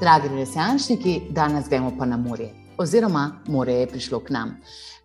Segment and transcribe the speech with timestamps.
[0.00, 4.56] Dragi resničniki, danes gremo pa na morje, oziroma more je prišlo k nam.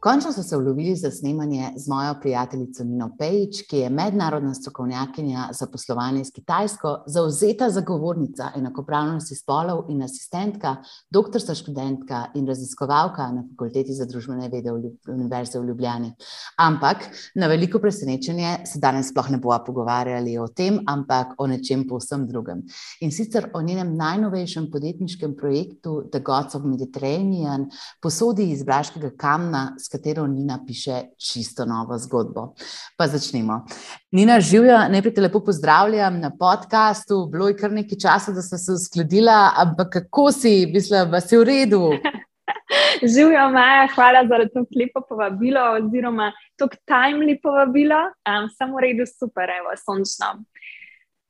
[0.03, 5.45] Končno so se vlovili za snemanje z mojo prijateljico Nino Pejč, ki je mednarodna strokovnjakinja
[5.51, 10.75] za poslovanje s Kitajsko, zauzeta zagovornica enakopravnosti spolov in asistentka,
[11.09, 14.73] doktorska študentka in raziskovalka na Fakulteti za družbene vede
[15.07, 16.11] Univerze v Ljubljani.
[16.57, 21.87] Ampak na veliko presenečenje se danes sploh ne bomo pogovarjali o tem, ampak o nečem
[21.87, 22.65] povsem drugem.
[22.99, 27.62] In sicer o njenem najnovejšem podjetniškem projektu The Gods of Mediterranean,
[28.01, 32.53] posodi iz Braškega kamna, katero Nina piše čisto novo zgodbo.
[32.97, 33.65] Pa začnimo.
[34.11, 37.25] Nina, živijo, najprej te lepo pozdravljam na podkastu.
[37.31, 41.37] Bilo je kar nekaj časa, da sem se uskladila, ampak kako si, mislim, da si
[41.37, 41.89] v redu.
[43.15, 47.99] Živijo, Maja, hvala za to lepo povabilo, oziroma to timely povabilo.
[48.29, 50.43] Um, Samo v redu, super, evo, sončno.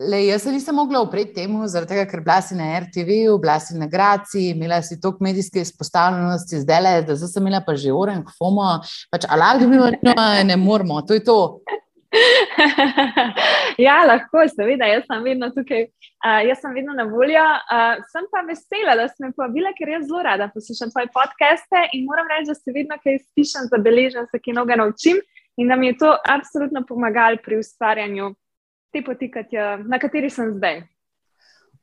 [0.01, 3.77] Le, jaz se nisem mogla upreti temu, tega, ker bila si na RTV, bila si
[3.77, 8.23] na Graci, imela si toliko medijske izpostavljenosti, zdaj le, da sem imela pa že uren,
[8.37, 8.79] fomo,
[9.13, 10.15] pač alarm, no,
[10.49, 11.37] ne moramo, to je to.
[13.85, 17.45] ja, lahko, seveda, jaz sem vedno tukaj, uh, jaz sem vedno na voljo.
[17.69, 22.05] Uh, sem pa vesela, da sem povabila, ker jaz zelo rada poslušam tvoje podcaste in
[22.09, 25.21] moram reči, da se vedno kaj spišem, zabeležem, se kaj noga naučim
[25.57, 28.33] in da mi je to absolutno pomagalo pri ustvarjanju
[28.93, 29.31] te poti,
[29.89, 30.83] na kateri sem zdaj.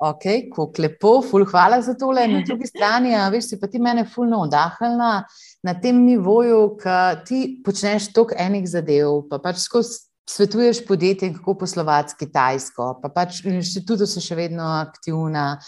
[0.00, 0.22] Ok,
[0.54, 2.22] kako lepo, ful, hvala za tole.
[2.28, 5.26] Na drugi strani, a, veš, si pa ti mene fulno odahnila
[5.62, 10.06] na tem nivoju, ki ti počneš toliko enih zadev, pa pač skozi.
[10.30, 15.58] Svetuješ podjetjem, kako poslovati s Kitajsko, pa pač v inštitutu si še vedno aktivna,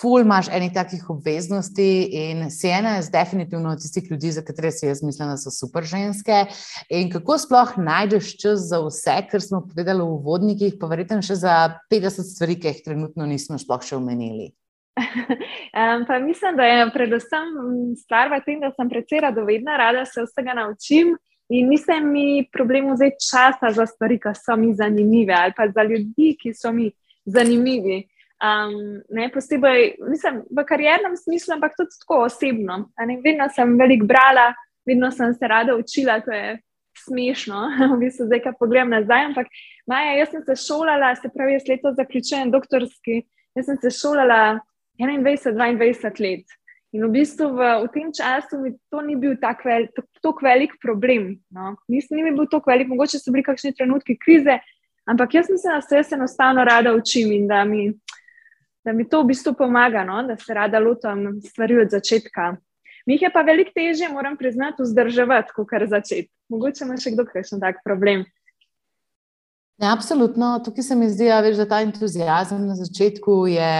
[0.00, 4.86] ful imaš enih takih obveznosti in si ena iz definitivno tistih ljudi, za katere si
[4.86, 6.44] jaz mislim, da so super ženske.
[6.88, 11.36] In kako sploh najdeš čas za vse, kar smo povedali v uvodnikih, pa verjetno še
[11.42, 11.56] za
[11.92, 14.52] 50 stvari, ki jih trenutno nismo sploh še omenili.
[15.70, 17.44] Um, mislim, da je predvsem
[17.94, 21.12] stvar v tem, da sem precej radovedna, rada se vsega naučim
[21.48, 25.84] in nisem mi problem vzeti časa za stvari, ki so mi zanimive ali pa za
[25.86, 26.90] ljudi, ki so mi
[27.24, 28.09] zanimivi.
[28.40, 32.86] Um, ne posebej, mislim, v kariernem smislu, ampak tudi tako osebno.
[32.96, 34.54] Ne, vedno sem veliko brala,
[34.88, 36.54] vedno sem se rada učila, to je
[37.04, 37.58] smešno,
[37.94, 39.26] v bistvu zdaj, ko pogledam nazaj.
[39.32, 39.52] Ampak,
[39.86, 43.20] Maja, jaz sem se šolala, se pravi, jaz letos zaključujem doktorski,
[43.58, 44.40] jaz sem se šolala
[45.00, 46.56] 21-22 let.
[46.96, 49.84] In v bistvu v, v tem času mi to ni bil tako vel,
[50.42, 51.36] velik problem.
[51.54, 51.76] No.
[51.88, 54.58] Nisem ni bil tako velik, mogoče so bili kakšni trenutki krize,
[55.06, 57.92] ampak jaz mislim, da se jaz enostavno rada učim in da mi
[58.90, 60.22] da mi to v bistvu pomaga, no?
[60.26, 62.56] da se rada lotim stvari od začetka.
[63.06, 66.28] Mi jih je pa veliko težje, moram priznati, vzdrževati, kot kar začeti.
[66.50, 68.26] Mogoče ima še kdo kakšen tak problem.
[69.80, 70.56] Ja, absolutno.
[70.64, 73.70] Tukaj se mi zdi, da ta entuzijazem na začetku je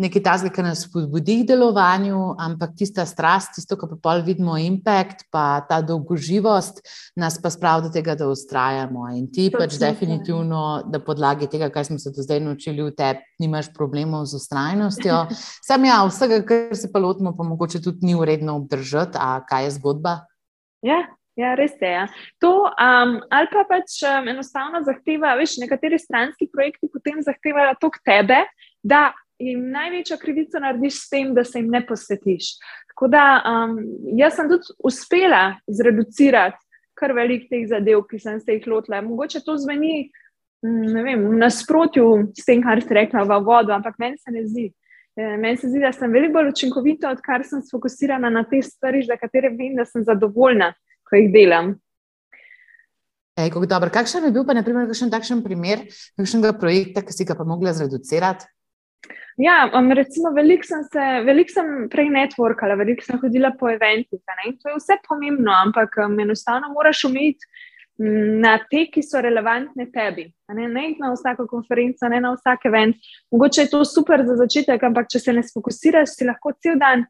[0.00, 4.56] nekaj tazga, ki nas spodbudi k delovanju, ampak tista strast, tisto, kar pa pol vidimo,
[4.58, 6.82] impact, pa ta dolgoživost,
[7.20, 9.06] nas pa spravi do tega, da ustrajamo.
[9.14, 12.94] In ti to pač definitivno, da podlagi tega, kar smo se do zdaj naučili v
[12.96, 15.24] tebi, nimaš problemov z ustrajnostjo.
[15.68, 19.70] Sam ja, vsega, kar se pa lotimo, pa mogoče tudi ni uredno obdržati, a kaj
[19.70, 20.24] je zgodba?
[20.82, 21.04] Ja.
[21.34, 21.88] Ja, res je.
[21.90, 22.04] Ja.
[22.38, 27.90] To, um, ali pa pač um, enostavno zahteva, veš, nekateri stranski projekti potem zahtevajo to
[27.90, 28.38] k tebe,
[28.86, 29.08] da
[29.44, 32.54] jim največjo krivico narediš s tem, da se jim ne posvetiš.
[32.92, 33.78] Tako da um,
[34.18, 36.60] jaz sem tudi uspela zreducirati
[36.94, 39.02] kar velik teh zadev, ki sem se jih lotila.
[39.02, 40.08] Mogoče to zveni
[40.64, 42.06] mm, vem, v nasprotju
[42.38, 44.68] s tem, kar si rekla v vodu, ampak meni se ne zdi.
[45.14, 49.04] E, meni se zdi, da sem veliko bolj učinkovita, odkar sem sfokusirana na te stvari,
[49.06, 50.72] za katere vem, da sem zadovoljna,
[51.06, 51.74] ko jih delam.
[53.34, 57.46] Ej, kakšen je bil pa, naprimer, kakšen takšen primer, kakšnega projekta, ki si ga pa
[57.46, 58.46] mogla zreducirati?
[59.36, 60.84] Ja, um, recimo, veliko sem,
[61.26, 64.20] velik sem prej networkala, veliko sem hodila po eventih.
[64.62, 67.42] To je vse pomembno, ampak um, enostavno moraš umeti
[67.98, 70.28] mm, na te, ki so relevantne tebi.
[70.54, 73.10] Ne, ne na vsako konferenco, ne na vsak event.
[73.34, 77.02] Mogoče je to super za začetek, ampak če se ne fokusiraš, si lahko cel dan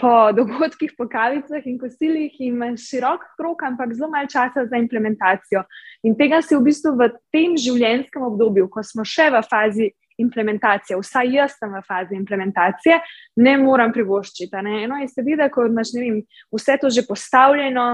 [0.00, 4.76] po dogodkih, po kavicah in kosilih in imaš širok krok, ampak zelo malo časa za
[4.80, 5.62] implementacijo.
[6.02, 10.98] In tega si v bistvu v tem življenjskem obdobju, ko smo še v fazi implementacije,
[11.00, 13.00] vsaj jaz sem v fazi implementacije,
[13.40, 14.62] ne morem privoščiti.
[14.66, 14.84] Ne?
[14.84, 16.22] Eno je seveda, ko imaš vem,
[16.54, 17.88] vse to že postavljeno,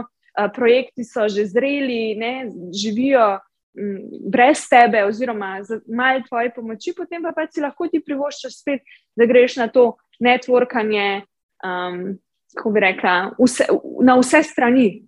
[0.55, 2.51] projekti so že zreli, ne?
[2.75, 3.39] živijo
[3.79, 3.99] m,
[4.33, 8.85] brez tebe, oziroma z malo tvoje pomoči, potem pa, pa si lahko ti privoščiš spet,
[9.17, 11.25] da greš na to networkanje.
[11.65, 12.19] Um,
[12.57, 13.67] Ko bi rekla, vse,
[14.07, 15.03] na vse strani.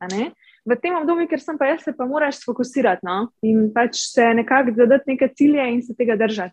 [0.69, 3.31] V tem obdobju, ker sem pa jaz, se pa moraš fokusirati no?
[3.47, 6.53] in pač se nekako zadati neke cilje in se tega držati.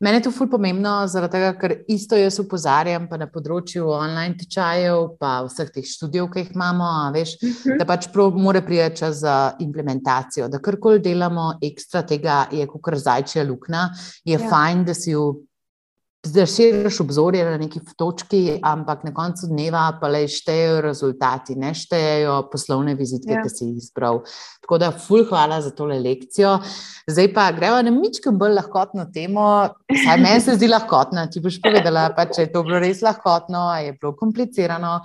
[0.00, 4.38] Mene je to fulj pomembno, zaradi tega, ker isto jaz upozarjam, pa na področju online
[4.38, 7.56] tečajev, pa vseh teh študijev, ki jih imamo, veš, uh mhm.
[7.64, 7.78] -huh.
[7.80, 8.06] da pač
[8.36, 10.48] mora priti čas za implementacijo.
[10.48, 13.88] Da karkoli delamo ekstra tega, je kot zajčja luknja,
[14.24, 14.48] je ja.
[14.50, 15.34] fajn, da si jo
[16.26, 21.70] Zdaj širiš obzorje na neki točki, ampak na koncu dneva pa le štejejo rezultati, ne
[21.78, 23.44] štejejo poslovne vizitke, ja.
[23.44, 24.24] ki si jih izbral.
[24.64, 26.56] Tako da, ful, hvala za tole lekcijo.
[27.06, 29.46] Zdaj pa gremo na mičko bolj lahkotno temo.
[29.94, 33.68] Saj meni se zdi lahkotna, ti boš povedala, pa, če je to bilo res lahkotno,
[33.78, 34.96] je bilo komplicirano.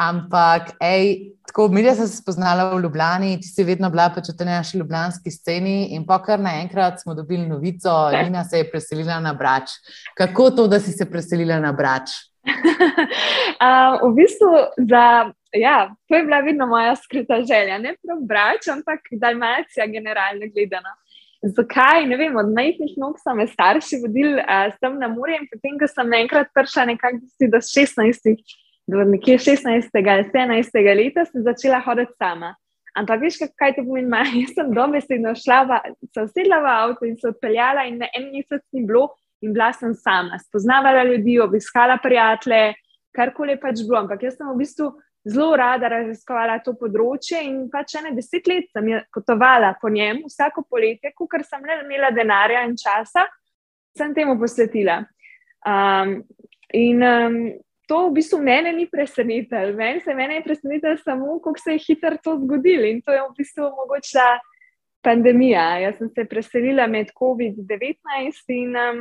[0.00, 4.36] Ampak, ej, tako, mi smo se spoznali v Ljubljani, ti si vedno bila pač v
[4.38, 7.92] tej naši ljubljanski sceni in pa kar naenkrat smo dobili novico,
[8.24, 9.76] Nina se je preselila na Brač.
[10.16, 10.66] Kako to?
[10.68, 12.08] da si se preselila na Brač?
[12.48, 14.48] uh, v bistvu,
[14.88, 15.04] za,
[15.52, 20.96] ja, to je bila vedno moja skrita želja, ne prav Brač, ampak Dalmacija, generalno gledano.
[21.42, 22.06] Zakaj?
[22.06, 25.76] Ne vem, od majhnih nog so me starši vodili uh, sem na Muri in potem,
[25.76, 28.36] ko sem enkrat prišla nekako do 16, do
[29.08, 32.54] nekje 16 ali 17 leta, sem začela hoditi sama.
[32.94, 34.42] Ampak veš, kaj to pomeni?
[34.42, 35.80] Jaz sem dobesedno šla,
[36.12, 39.08] se usedla v avto in se odpeljala in na en mesec ni bilo,
[39.42, 42.74] in bila sem sama, spoznavala ljudi, obiskala prijatelje,
[43.16, 44.02] karkoli pač bilo.
[44.04, 44.92] Ampak jaz sem v bistvu
[45.24, 50.66] zelo rada raziskovala to področje in pač ene deset let sem potovala po njem, vsako
[50.68, 53.26] poletje, ker sem le imela denarja in časa,
[53.96, 55.02] sem temu posvetila.
[55.66, 56.22] Um,
[56.74, 57.36] in um,
[57.92, 59.76] to v bistvu mene ni presenetilo.
[59.76, 63.20] Meni se mene je presenetilo samo, kako se je hitro to zgodilo in to je
[63.20, 64.28] v bistvu mogoče.
[65.02, 65.78] Pandemija.
[65.82, 69.00] Jaz sem se preselila med COVID-19 in um,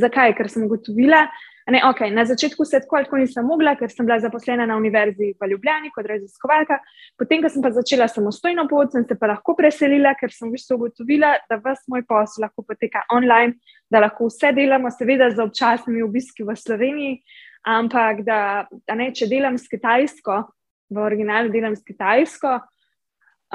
[0.00, 0.32] Zakaj?
[0.38, 1.26] Ker sem ugotovila,
[1.68, 4.76] da okay, na začetku se tako ali tako nisem mogla, ker sem bila zaposlena na
[4.76, 6.78] univerzi v Ljubljani kot raziskovalka.
[7.18, 10.56] Potem, ko sem pa začela samostojno pot, sem se pa lahko preselila, ker sem v
[10.56, 13.58] bistvu ugotovila, da vse moj posel lahko poteka online,
[13.90, 17.20] da lahko vse delamo, seveda z občasnimi obiski v Sloveniji,
[17.66, 18.40] ampak da,
[18.86, 20.42] da ne, če delam s Kitajsko,
[20.90, 22.60] v originalu delam s Kitajsko,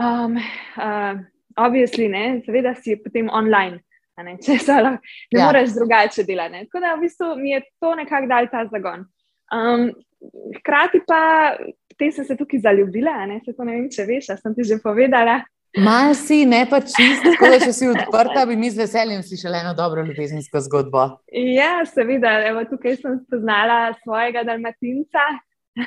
[0.02, 1.22] um, uh,
[1.62, 3.80] obvisli, ne, seveda si potem online
[4.24, 5.02] ne, če se lahko,
[5.34, 5.48] ne ja.
[5.48, 6.66] moreš drugače delati.
[6.68, 9.06] Tako da v bistvu mi je to nekako dal ta zagon.
[9.52, 9.88] Um,
[10.60, 11.22] hkrati pa
[11.98, 14.80] te sem se tukaj zaljubila, ne, se to ne vem, če veš, sem ti že
[14.84, 15.42] povedala.
[15.78, 19.62] Mal si, ne pa čisto, tako da če si odprta, bi mi z veseljem slišala
[19.64, 21.06] eno dobro ljubezensko zgodbo.
[21.32, 25.24] Ja, seveda, evo, tukaj sem spoznala svojega dalmatinca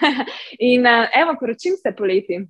[0.72, 2.40] in uh, evo, poročim se poleti.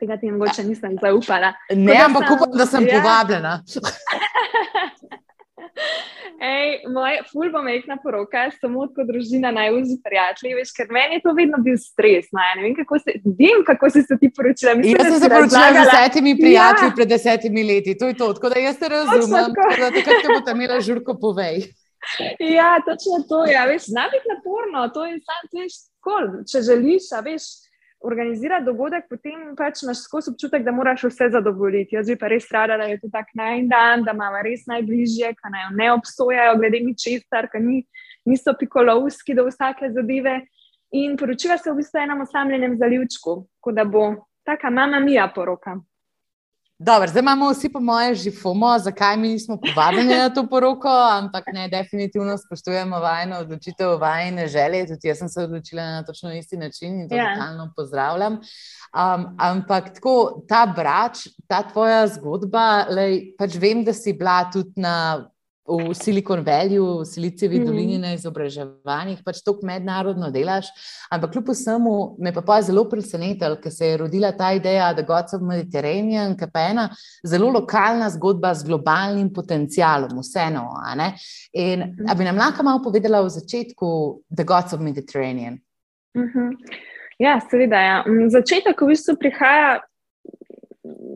[0.00, 1.54] Tega ti mogoče nisem zaupala.
[1.76, 3.00] Ne, ampak upam, da sem ja.
[3.00, 3.60] povabljena.
[6.40, 11.34] Ej, moja fulba mehna poroka, samo kot družina najvzdi prijatelji, veš, ker meni je to
[11.36, 12.30] vedno bil stres.
[12.32, 14.72] No, ja, ne vem, kako se, vem, kako si se ti poročila.
[14.78, 16.94] Mislim, jaz sem se poročila z desetimi prijatelji ja.
[16.96, 18.30] pred desetimi leti, to je to.
[18.38, 21.66] Tako da jaz te razumem, kaj te bo tam imela žurko povej.
[22.40, 26.64] Ja, točno to je, ja, veš, zna biti naporno, to je sam, veš, kol, če
[26.70, 27.52] želiš, a veš
[28.00, 31.96] organizirati dogodek, potem pač imaš skozi občutek, da moraš vse zadovoljiti.
[31.98, 35.34] Jaz bi pa res rada, da je to tak naj dan, da imamo res najbližje,
[35.36, 37.82] ki naj ne obsojajo, glede mi čestar, ki ni,
[38.28, 40.40] niso pikolovski do vsake zadeve.
[40.96, 44.08] In poročila se v bistvu enem osamljenem zalivčku, kot da bo
[44.48, 45.76] taka mama mija poroka.
[46.82, 50.88] Dobro, zdaj imamo vsi, po mojem, že FOMO, zakaj mi nismo povabljeni na to poroko,
[50.88, 54.86] ampak ne, definitivno spoštujemo vajno odločitev, vajne želje.
[54.86, 57.34] Tudi jaz sem se odločila na točno isti način in to ja.
[57.34, 58.32] totalno pozdravljam.
[58.32, 64.72] Um, ampak tako, ta brač, ta tvoja zgodba, lej, pač vem, da si bila tudi
[64.80, 65.28] na
[65.68, 67.66] v Silicon Valley, v Silicijevi mm.
[67.66, 70.70] dolini na izobraževanjih, pač tako mednarodno delaš.
[71.12, 75.04] Ampak kljub vsemu me pa, pa zelo presenetilo, ker se je rodila ta ideja, da
[75.06, 76.86] Gods of Mediterranean, ki pa je ena
[77.26, 80.68] zelo lokalna zgodba z globalnim potencialom, vseeno.
[81.52, 83.90] In da bi nam lahko malo povedala v začetku
[84.36, 85.60] The Gods of Mediterranean.
[86.16, 86.56] Mm -hmm.
[87.18, 87.80] Ja, seveda.
[87.80, 88.04] Ja.
[88.28, 89.80] Začetek v bistvu prihaja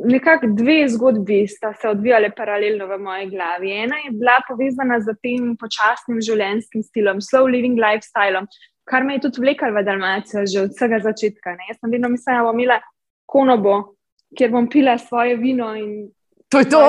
[0.04, 3.70] nekako dve zgodbi sta se odvijale paralelno v moji glavi.
[3.70, 8.44] Ena je bila povezana z tem počasnim življenjskim stilom, slow living lifestyle,
[8.88, 11.56] kar me je tudi vlekalo v Dalmacijo že od vsega začetka.
[11.56, 11.70] Ne?
[11.70, 12.80] Jaz sem vedno mislila, da bom imela
[13.26, 13.78] konobo,
[14.36, 16.10] kjer bom pila svoje vino in
[16.48, 16.82] to je to.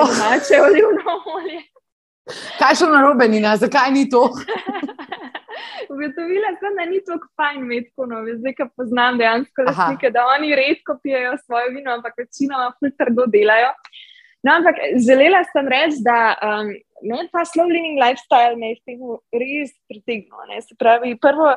[0.48, 1.62] Če olivno olje.
[2.58, 4.28] Kaj še na robe, Nina, zakaj ni to?
[5.90, 10.54] Ugotovila sem, da ni tako fajn imeti konove, zdaj ko poznam dejansko lastnike, da oni
[10.58, 13.72] redko pijejo svoje vino, ampak večinoma trdo delajo.
[14.44, 14.76] No, ampak
[15.06, 16.68] želela sem reči, da um,
[17.02, 20.52] ne, ta slow living lifestyle me je temu res pritegnil.
[20.62, 21.48] Se pravi, prvo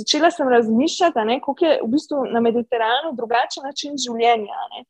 [0.00, 4.58] začela sem razmišljati, kako je v bistvu na Mediteranu drugačen način življenja.
[4.74, 4.84] Ne.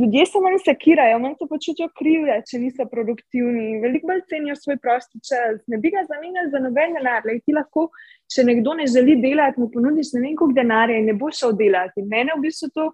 [0.00, 4.76] Ljudje se manj sekirajo, manj se počutijo krive, če niso produktivni, veliko bolj cenijo svoj
[4.82, 5.62] prosti čas.
[5.72, 7.24] Ne bi ga zamenjali za noben denar.
[7.28, 7.88] Lej, ti lahko,
[8.30, 11.56] če nekdo ne želi delati, mu ponudiš ne vem koliko denarja in ne bo šel
[11.56, 12.04] delati.
[12.04, 12.90] Mene v bistvu to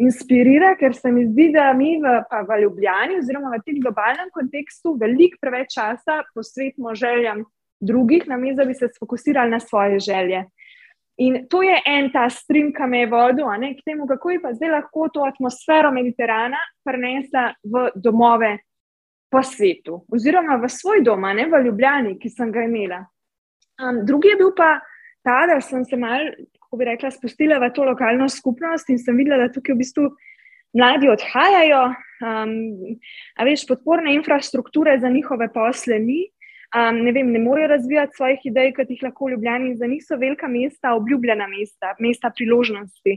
[0.00, 2.16] inspirira, ker se mi zdi, da mi v,
[2.48, 7.44] v Ljubljani, oziroma v tem globalnem kontekstu, veliko preveč časa posvetimo željam
[7.80, 10.44] drugih, namesto da bi se fokusirali na svoje želje.
[11.20, 14.54] In to je en ta stream, ki me je vodil, k temu, kako je pa
[14.56, 18.56] zdaj lahko to atmosfero Mediterana prenesla v domove
[19.30, 23.04] po svetu, oziroma v svoj dom, ne v Ljubljani, ki sem ga imela.
[23.80, 24.80] Um, drugi je bil pa
[25.22, 26.24] ta, da sem se mal,
[26.56, 30.08] kako bi rekla, spustila v to lokalno skupnost in sem videla, da tukaj v bistvu
[30.72, 31.84] mladi odhajajo,
[32.24, 32.56] um,
[33.36, 36.24] a veš, podporne infrastrukture za njihove posle ni
[36.76, 39.76] um, ne, vem, ne morejo razvijati svojih idej, kot jih lahko v Ljubljani.
[39.76, 43.16] Za njih so velika mesta, obljubljena mesta, mesta priložnosti.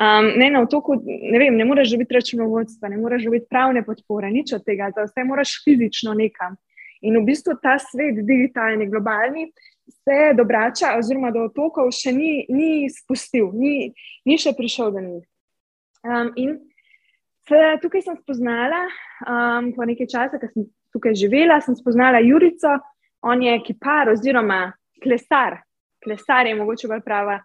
[0.00, 4.30] Um, ne, na otoku ne, vem, ne moreš biti računovodstva, ne moreš biti pravne podpore,
[4.30, 6.56] nič od tega, za vse moraš fizično nekam.
[7.00, 9.50] In v bistvu ta svet, digitalni, globalni,
[9.90, 13.90] se do Brača oziroma do otokov še ni, ni spustil, ni,
[14.24, 15.24] ni še prišel do njih.
[16.06, 16.56] Um, in
[17.82, 18.84] tukaj sem spoznala,
[19.26, 22.78] um, po nekaj časa, ker sem tukaj živela, sem spoznala Jurico,
[23.22, 25.60] on je kipar oziroma klesar.
[26.04, 27.40] Klesar je mogoče bolj prava,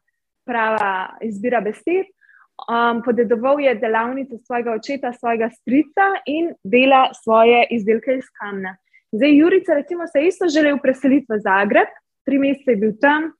[0.47, 2.11] prava izbira besed.
[2.55, 8.77] Um, podedoval je delavnice svojega očeta, svojega strica in dela svoje izdelke iz kamna.
[9.11, 11.91] Zdaj, Jurica, recimo, se je isto želel preseliti v Zagreb,
[12.25, 13.33] tri mesece je bil tam,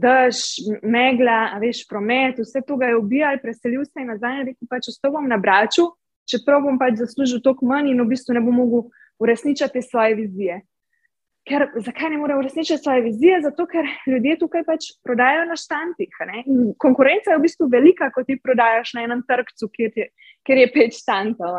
[0.00, 0.40] dež,
[0.82, 4.88] megla, veš, promet, vse to ga je ubijal, preselil se je nazaj in rekel: pač,
[4.88, 5.90] Ostopam na braču,
[6.30, 8.88] čeprav bom pač zaslužil toliko manj in v bistvu ne bom mogel
[9.20, 10.60] uresničiti svoje vizije.
[11.48, 13.40] Ker, zakaj ne more uresničiti svoje vizije?
[13.42, 16.18] Zato, ker ljudje tukaj pač prodajajo na štantih.
[16.78, 20.10] Konkurenca je v bistvu velika, kot ti prodajaš na enem trgu, kjer,
[20.46, 21.56] kjer je pet štantov.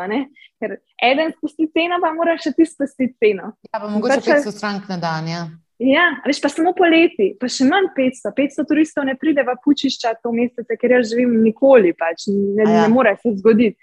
[0.62, 3.52] Ker eden spusti ceno, pa moraš še ti spustiti ceno.
[3.72, 5.28] Ja, pa mogoče pač, 500 strank na dan.
[5.28, 5.42] Ja.
[5.82, 8.30] Ja, veš pa samo poleti, pa še manj 500.
[8.38, 12.84] 500 turistov ne pride v pučišča to mesece, ker jaz živim nikoli, pač ne, ja.
[12.84, 13.74] ne more se zgoditi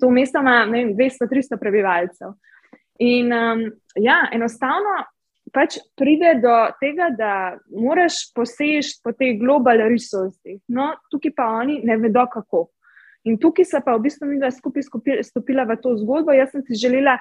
[0.00, 2.34] to mesto ima 200-300 prebivalcev.
[2.98, 3.62] In um,
[3.94, 5.04] ja, enostavno
[5.54, 7.32] pač pride do tega, da
[7.72, 10.58] moraš posež po teh globalnih resursih.
[10.68, 12.68] No, tukaj pa oni ne vedo, kako.
[13.28, 14.86] In tukaj se pa v bistvu mi dva skupaj
[15.26, 16.34] stopila v to zgodbo.
[16.36, 17.18] Jaz sem si želela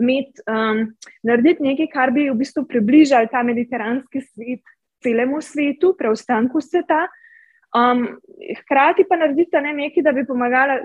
[0.00, 0.86] imeti, um,
[1.26, 7.06] narediti nekaj, kar bi v bistvu približal ta mediteranski svet celemu svetu, preostanku sveta.
[7.70, 8.18] Um,
[8.58, 10.80] hkrati pa narediti ne, nekaj, da bi pomagala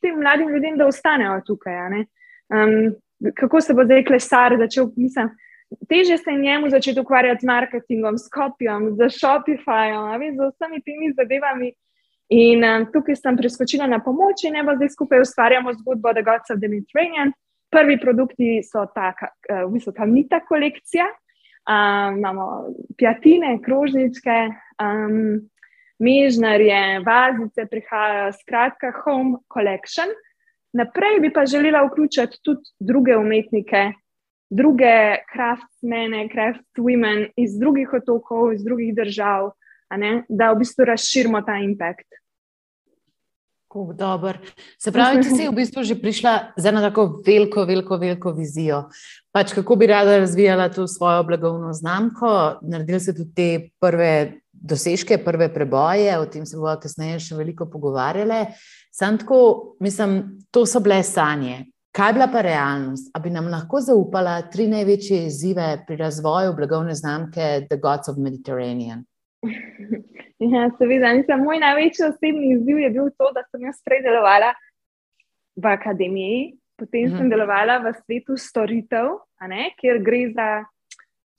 [0.00, 2.04] tem mladim ljudem, da ostanejo tukaj.
[2.52, 2.94] Um,
[3.34, 5.30] kako se bo zdaj klesar začel, mislim,
[5.88, 11.72] teže se njemu začeti ukvarjati z marketingom, s kopijom, z Shopifyom, z vsemi temi zadevami.
[12.28, 16.60] In um, tukaj sem preskočila na pomoč in zdaj skupaj ustvarjamo zgodbo The Gods of
[16.60, 17.32] the Mediterranean.
[17.70, 21.10] Prvi produkti so ta, uh, v bistvu, kamnita kolekcija.
[21.62, 22.46] Um, imamo
[22.98, 24.38] pjatine, krožničke,
[24.82, 25.50] um,
[26.02, 30.10] mežnarje, vazice prihajajo, skratka, home collection.
[30.72, 33.92] Naprej bi pa želela vključiti tudi druge umetnike,
[34.50, 34.94] druge
[35.32, 39.52] craftsmene, craftswomen iz drugih otokov, iz drugih držav,
[40.28, 42.08] da v bistvu razširimo ta impact.
[43.94, 44.36] Dobar.
[44.78, 48.90] Se pravi, ti si v bistvu že prišla z eno tako veliko, veliko, veliko vizijo.
[49.32, 53.48] Pač kako bi rada razvijala to svojo blagovno znamko, naredili ste tudi te
[53.80, 58.44] prve dosežke, prve preboje, o tem se bomo kasneje še veliko pogovarjali.
[58.92, 61.66] Sam tako, mislim, to so bile sanje.
[61.92, 63.10] Kaj je bila pa realnost?
[63.12, 68.20] A bi nam lahko zaupala tri največje izzive pri razvoju blagovne znamke The Gods of
[68.20, 69.04] Mediterranean?
[70.42, 74.48] Ja, seveda, mislim, moj največji osebni izziv je bil to, da sem jaz prej delovala
[75.54, 76.40] v akademiji,
[76.80, 77.30] potem sem mhm.
[77.30, 79.20] delovala v svetu storitev,
[79.78, 80.48] kjer gre za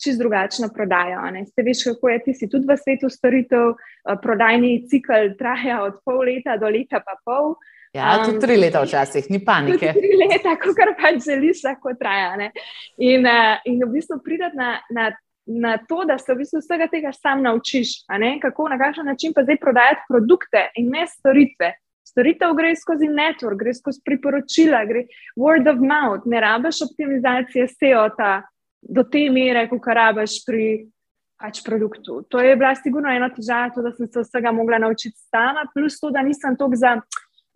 [0.04, 1.22] čist drugačno prodajo.
[1.48, 6.02] Ste veš, kako je ti si tudi v svetu storitev, eh, prodajni cikl traja od
[6.06, 7.56] pol leta do leta pa pol.
[7.94, 9.92] Ja, tudi tri leta včasih, ni panike.
[9.94, 12.34] Tri leta, kot pač želiš, lahko traja.
[12.38, 12.50] Ne?
[12.98, 15.12] In, uh, in v bistvu prideti na, na,
[15.46, 18.02] na to, da se v bistvu vsega tega sam naučiš,
[18.42, 21.76] kako na kakšen način pa zdaj prodajati produkte in ne storitve.
[22.04, 25.06] Storitev gre skozi network, gre skozi priporočila, gre
[25.40, 28.42] word of mouth, ne rabiš optimizacije SEO-ta,
[28.90, 30.66] do te mere, kot rabiš pri
[31.40, 32.22] pač produktu.
[32.32, 36.00] To je bila sigurno ena težava, to, da sem se vsega mogla naučiti sama, plus
[36.00, 36.96] to, da nisem toliko za,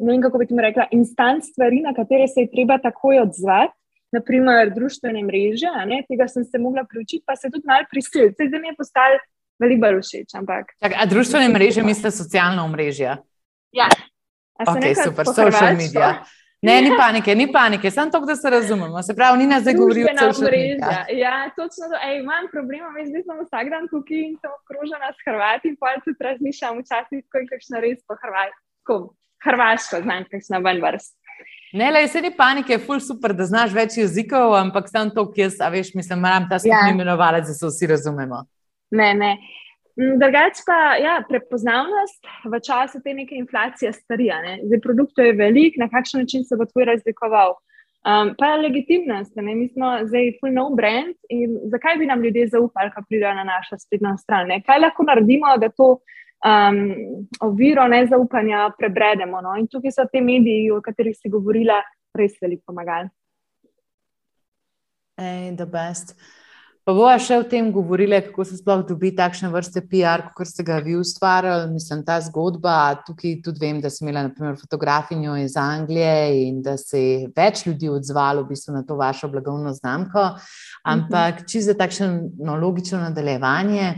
[0.04, 3.74] ne vem kako bi ti rekla, instant stvari, na katere se je treba takoj odzvati.
[4.16, 5.68] Naprimer, družbene mreže,
[6.08, 8.48] tega sem se mogla priučiti, pa se tudi malo prisiliti.
[8.48, 9.20] Zdaj mi je postalo
[9.60, 10.36] veliko bolj všeč.
[10.40, 10.72] Ampak...
[10.80, 13.18] Tak, a družbene mreže, misliš, socialno mrežje?
[13.76, 13.90] Ja,
[14.58, 16.26] Ok, super, social media.
[16.62, 19.04] Ne, ni panike, ni panike, samo to, da se razumemo.
[19.04, 21.06] Se pravi, Nina zdaj govori o social media.
[21.24, 21.98] Ja, točno to.
[22.08, 25.94] Ej, imam problema, jaz zdaj sem vsak dan tukaj in sem okrožena s Hrvati pa
[26.06, 28.96] tudi razmišljam včasih, kako je kakšna res po Hrvatsko,
[29.46, 31.14] Hrvaško, znam, kakšna ven vrst.
[31.74, 35.28] Ne, le, se ni panike, je ful super, da znaš več jezikov, ampak sem to,
[35.30, 36.94] ki jaz, a veš, mislim, moram ta skupni ja.
[36.96, 38.42] imenovalec, da se vsi razumemo.
[38.98, 39.32] Ne, ne.
[39.98, 44.42] Mm, drugač pa ja, prepoznavnost v času te neke inflacije starija.
[44.42, 44.60] Ne?
[44.64, 47.58] Zdaj, produktov je velik, na kakšen način se bo tvoj razlikoval.
[48.08, 49.56] Um, pa je legitimnost, ne?
[49.56, 53.44] mi smo zdaj full no brand in zakaj bi nam ljudje zaupali, ko pridejo na
[53.44, 54.48] našo spletno stran?
[54.48, 54.62] Ne?
[54.64, 55.90] Kaj lahko naredimo, da to
[56.46, 56.80] um,
[57.42, 59.42] oviro nezaupanja prebredemo?
[59.42, 59.58] No?
[59.58, 61.82] In tukaj so te mediji, o katerih si govorila,
[62.16, 63.10] res veliko pomagali.
[65.18, 66.14] Hey, the best.
[66.88, 70.64] Pa bomo še o tem govorili, kako se sploh dobi takšne vrste PR, kot ste
[70.64, 71.66] ga vi ustvarjali.
[71.74, 72.76] Mislim, ta zgodba.
[73.04, 77.66] Tukaj tudi vem, da sem imela naprimer, fotografinjo iz Anglije in da se je več
[77.68, 80.30] ljudi odzvalo v bistvu na to vašo blagovno znamko.
[80.88, 83.90] Ampak, če za takšno logično nadaljevanje,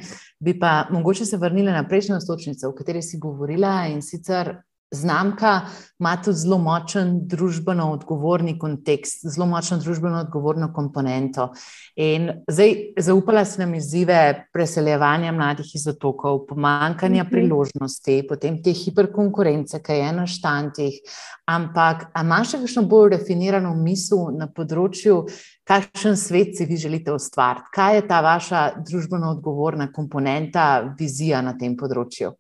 [0.42, 4.56] bi pa mogoče se vrnili na prejšnjo stočnico, o kateri si govorila in sicer
[4.92, 5.62] Znamka
[6.00, 11.52] ima tudi zelo močen družbeno odgovorni kontekst, zelo močno družbeno odgovorno komponento.
[11.96, 17.32] In zdaj zaupala se nam izzive preseljevanja mladih iz otokov, pomankanja mhm.
[17.32, 20.98] priložnosti, potem te hiperkonkurence, ki je na štantih.
[21.46, 25.22] Ampak, a imaš še kakšno bolj definirano misel na področju,
[25.70, 27.70] kakšen svet si vi želite ustvariti?
[27.78, 32.34] Kaj je ta vaša družbeno odgovorna komponenta, vizija na tem področju?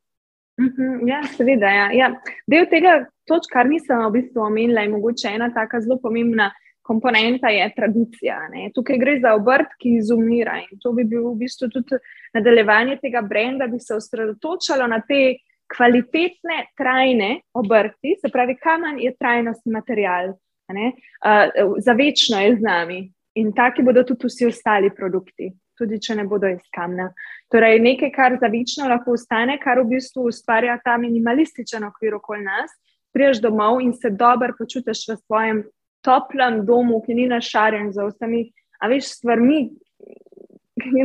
[0.59, 1.69] Mhm, ja, seveda.
[1.71, 1.91] Ja.
[1.95, 2.09] Ja.
[2.49, 6.49] Del tega, toč, kar nisem v bistvu omenila, je mogoče ena tako zelo pomembna
[6.89, 8.39] komponenta, je tradicija.
[8.53, 8.69] Ne.
[8.75, 11.99] Tukaj gre za obrt, ki izumira in to bi bil v bistvu tudi
[12.33, 15.37] nadaljevanje tega brenda, da bi se osredotočalo na te
[15.69, 23.03] kvalitetne, trajne obrti, se pravi, kamen je trajnostni material, uh, za večno je z nami
[23.37, 27.09] in taki bodo tudi vsi ostali produkti tudi če ne bodo iz kamna.
[27.51, 32.43] Torej, nekaj, kar za večno lahko ostane, kar v bistvu ustvarja ta minimalističen okvir okoli
[32.45, 32.75] nas.
[33.15, 35.63] Priješ domov in se dobro počutiš v svojem
[36.05, 38.43] toplem domu, ki ni našarjen za vsemi,
[38.79, 39.63] a veš, stvarmi,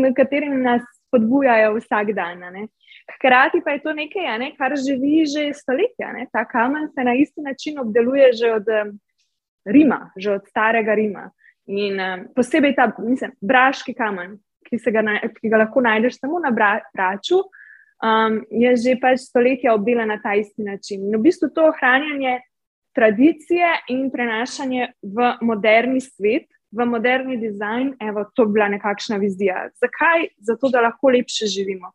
[0.05, 2.45] na katerimi nas spodbujajo vsak dan.
[3.17, 6.13] Hkrati pa je to nekaj, ne, kar živi že stoletja.
[6.13, 6.27] Ne.
[6.33, 8.67] Ta kamen se na isti način obdeluje že od
[9.65, 11.31] Rima, že od starega Rima.
[11.67, 15.03] In um, posebej ta, mislim, braški kamen, ki, ga,
[15.37, 17.43] ki ga lahko najdeš samo na braču,
[18.05, 21.07] um, je že pač stoletja obdelan na ta isti način.
[21.09, 22.41] In v bistvu to ohranjanje
[22.95, 29.69] tradicije in prenašanje v moderni svet, v moderni dizajn, evo, to bi bila nekakšna vizija.
[29.79, 30.29] Zakaj?
[30.39, 31.93] Zato, da lahko lepše živimo.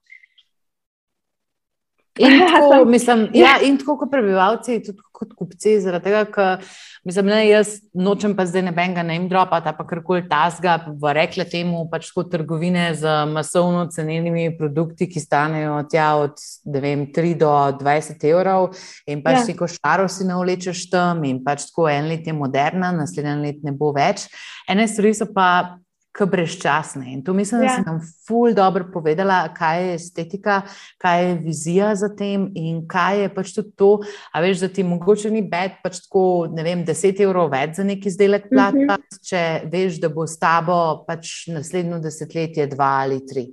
[2.20, 6.66] In tako, mislim, ja, in tako kot prebivalci, tudi kot kupci, zaradi tega, ker
[7.08, 11.86] mislim, ne, jaz nočem pa zdaj nebenga na imdropa, pa karkoli tasga, v rekle temu
[11.92, 16.44] pač kot trgovine z masovno cenenimi produkti, ki stanejo tja od
[16.76, 18.70] vem, 3 do 20 evrov
[19.08, 19.46] in pač ja.
[19.48, 23.64] si košaro si ne vlečeš tam in pač tako en let je moderna, naslednji let
[23.64, 24.28] ne bo več.
[24.70, 25.80] Ene stvari so pa
[26.18, 27.14] brezčasne.
[27.14, 27.68] In to mislim, ja.
[27.68, 30.62] da si nam ful dobro povedala, kaj je estetika,
[30.98, 33.92] kaj je vizija za tem in kaj je pač tudi to.
[34.34, 37.84] A veš, da ti mogoče ni bed, pač tako, ne vem, 10 evrov več za
[37.84, 39.22] neki izdelek plata, mm -hmm.
[39.30, 43.48] če veš, da bo s tabo pač naslednjo desetletje dva ali tri.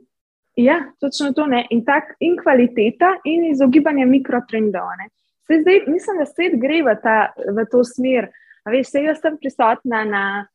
[0.57, 1.67] Ja, točno to ne.
[1.71, 4.89] In, tak, in kvaliteta, in izogibanje mikrotrendov.
[5.45, 8.31] Zdaj, mislim, da svet gre v, ta, v to smer.
[8.67, 10.47] Veš, jaz sem prisotna na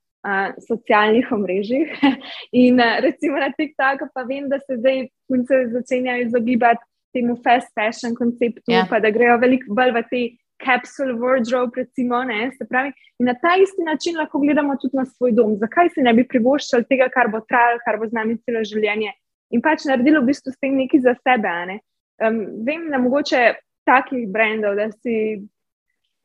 [0.68, 1.92] socialnih omrežjih.
[2.64, 7.74] In uh, recimo na TikToku, pa vem, da se zdaj punce začenjajo izogibati temu fast
[7.76, 8.84] fashion konceptu, yeah.
[8.84, 8.88] Ja.
[8.90, 10.22] pa da grejo veliko bolj v te
[10.62, 12.22] capsule wardrobe, recimo.
[12.24, 15.58] Ne, pravi, in na ta isti način lahko gledamo tudi na svoj dom.
[15.58, 19.12] Zakaj se ne bi privoščili tega, kar bo trajalo, kar bo z nami celo življenje
[19.52, 21.80] in pač naredili v bistvu s tem nekaj za sebe.
[22.22, 23.42] Um, vem, da mogoče
[23.90, 25.42] takih brendov, da si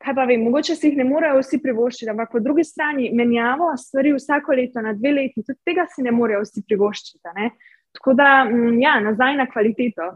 [0.03, 3.73] kaj pa vem, mogoče si jih ne morejo vsi privoščiti, ampak po drugi strani menjavo
[3.81, 7.35] stvari vsako leto na dve leti, tudi tega si ne morejo vsi privoščiti.
[7.39, 7.51] Ne?
[7.97, 10.13] Tako da, mm, ja, nazaj na kvaliteto.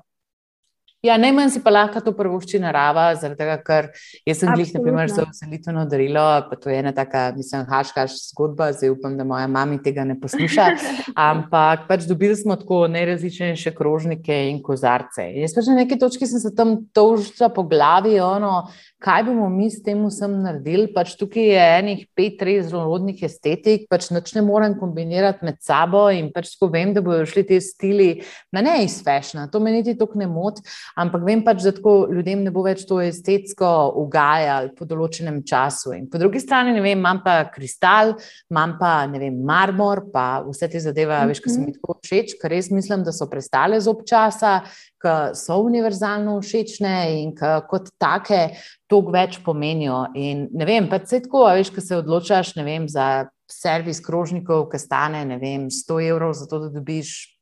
[1.01, 3.87] Ja, najmanj si pa lahko to prvošči narava, zaradi tega, ker
[4.29, 8.19] jaz sem jih, na primer, za uselitveno darilo, pa to je ena taka, mislim, haškaš
[8.27, 10.67] zgodba, zdaj upam, da moja mama tega ne posluša,
[11.31, 15.25] ampak pač dobili smo tako najrazličnejše krožnike in kozarce.
[15.41, 18.67] Jaz pač na neki točki sem se tam tožila po glavi, ono,
[19.01, 20.91] kaj bomo mi s tem vsem naredili.
[20.93, 26.29] Pač tukaj je enih pet raznorodnih estetik, pač noč ne morem kombinirati med sabo in
[26.35, 28.11] pač tako vem, da bodo šli ti stili,
[28.53, 30.61] na ne iz fashion, to me niti tako ne moti
[30.97, 35.95] ampak vem pač, da tako ljudem ne bo več to estetsko ugajalo po določenem času.
[35.97, 38.15] In po drugi strani, ne vem, imam pa kristal,
[38.51, 41.29] imam pa vem, marmor, pa vse te zadeve, mm -hmm.
[41.29, 44.61] veš, ki so mi tako všeč, ker res mislim, da so prestale z občasa,
[45.01, 50.07] ki so univerzalno všečne in kot take toliko več pomenijo.
[50.15, 54.69] In ne vem, pa vse tako, veš, ki se odločaš, ne vem, za servis krožnikov,
[54.71, 57.40] ki stane, ne vem, 100 evrov, zato da dobiš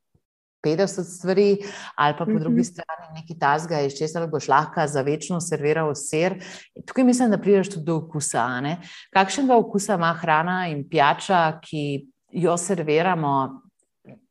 [0.63, 1.59] 50 stvari,
[1.95, 2.41] ali pa po mm -hmm.
[2.41, 6.45] drugi strani neki tasga, iz česar boš lahko za večno serviral ser.
[6.87, 8.61] Tukaj mislim, da prideš tudi do okusa.
[8.61, 8.79] Ne?
[9.13, 13.63] Kakšnega okusa ima hrana in pijača, ki jo serviramo?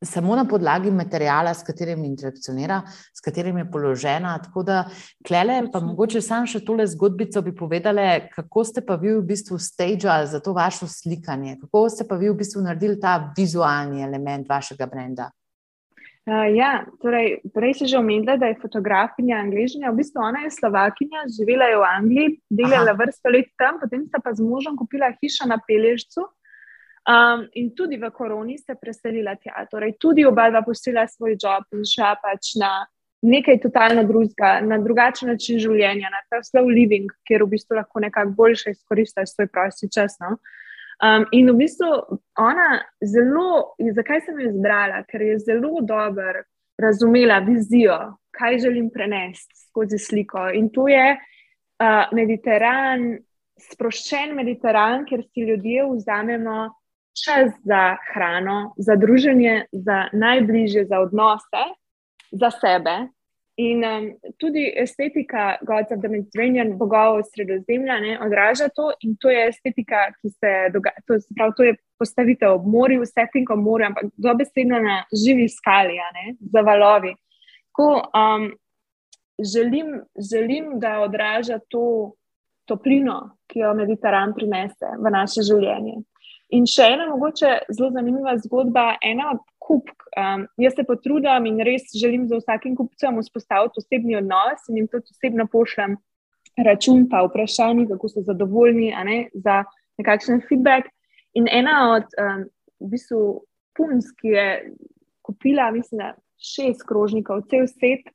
[0.04, 2.82] Samo na podlagi materijala, s katerim interakcionira,
[3.14, 4.40] s katerim je položena.
[4.44, 4.90] Tako da,
[5.28, 9.60] klele, pa mogoče samo še tole zgodbico bi povedali, kako ste pa vi v bistvu
[9.60, 14.50] stage za to vaše slikanje, kako ste pa vi v bistvu naredili ta vizualni element
[14.50, 15.30] vašega brenda.
[16.28, 19.92] Uh, ja, torej, prej si že omenila, da je fotografinja angližnja.
[19.96, 23.00] V bistvu ona je slovakinja, živela je v Angliji, delala Aha.
[23.00, 26.28] vrsto let tam, potem sta pa z možem kupila hišo na Peležcu.
[27.08, 29.64] Um, in tudi v koroni se preselila tja.
[29.72, 32.84] Torej, tudi oba dva pustila svoj job in šla pač na
[33.24, 38.04] nekaj totalno drugega, na drugačen način življenja, na ta slow living, kjer v bistvu lahko
[38.04, 40.20] nekako boljše izkoristiš svoj prosti čas.
[40.20, 40.36] No?
[40.98, 42.70] Um, in v bistvu ona
[43.06, 46.42] zelo, zakaj sem jo izbrala, ker je zelo dobro
[46.78, 47.98] razumela vizijo,
[48.34, 50.50] kaj želim prenesti skozi sliko.
[50.54, 53.18] In to je uh, Mediteran,
[53.58, 56.70] sproščen Mediteran, kjer si ljudje vzamemo
[57.26, 61.64] čas za hrano, za druženje, za najbližje, za odnose,
[62.32, 62.98] za sebe.
[63.58, 68.92] In um, tudi estetika Gods of the Mediterranean, bogov sredozemlja, ne, odraža to.
[69.02, 73.50] In to je estetika, ki se dogaja, to, prav, to je postavitev ob morju, setting
[73.50, 77.16] ob morju, ampak dobesedno na živi skali, ne, za valovi.
[77.74, 78.52] Ko, um,
[79.42, 82.14] želim, želim, da odraža to
[82.70, 85.98] toplino, ki jo Mediteran prinese v naše življenje.
[86.54, 89.90] In še ena mogoče zelo zanimiva zgodba, ena od kup.
[90.18, 94.88] Um, jaz se potrudim in res želim z vsakim kupcem vzpostaviti osebni odnos in jim
[94.88, 95.98] tudi osebno pošljem
[96.66, 99.64] račun, pa vprašanje, kako so zadovoljni, ne, za
[100.02, 100.90] nekakšen feedback.
[101.38, 102.46] In ena od um,
[102.82, 103.24] v bistvu
[103.78, 104.48] punc, ki je
[105.22, 108.08] kupila, mislim, šest krožnikov, cel set.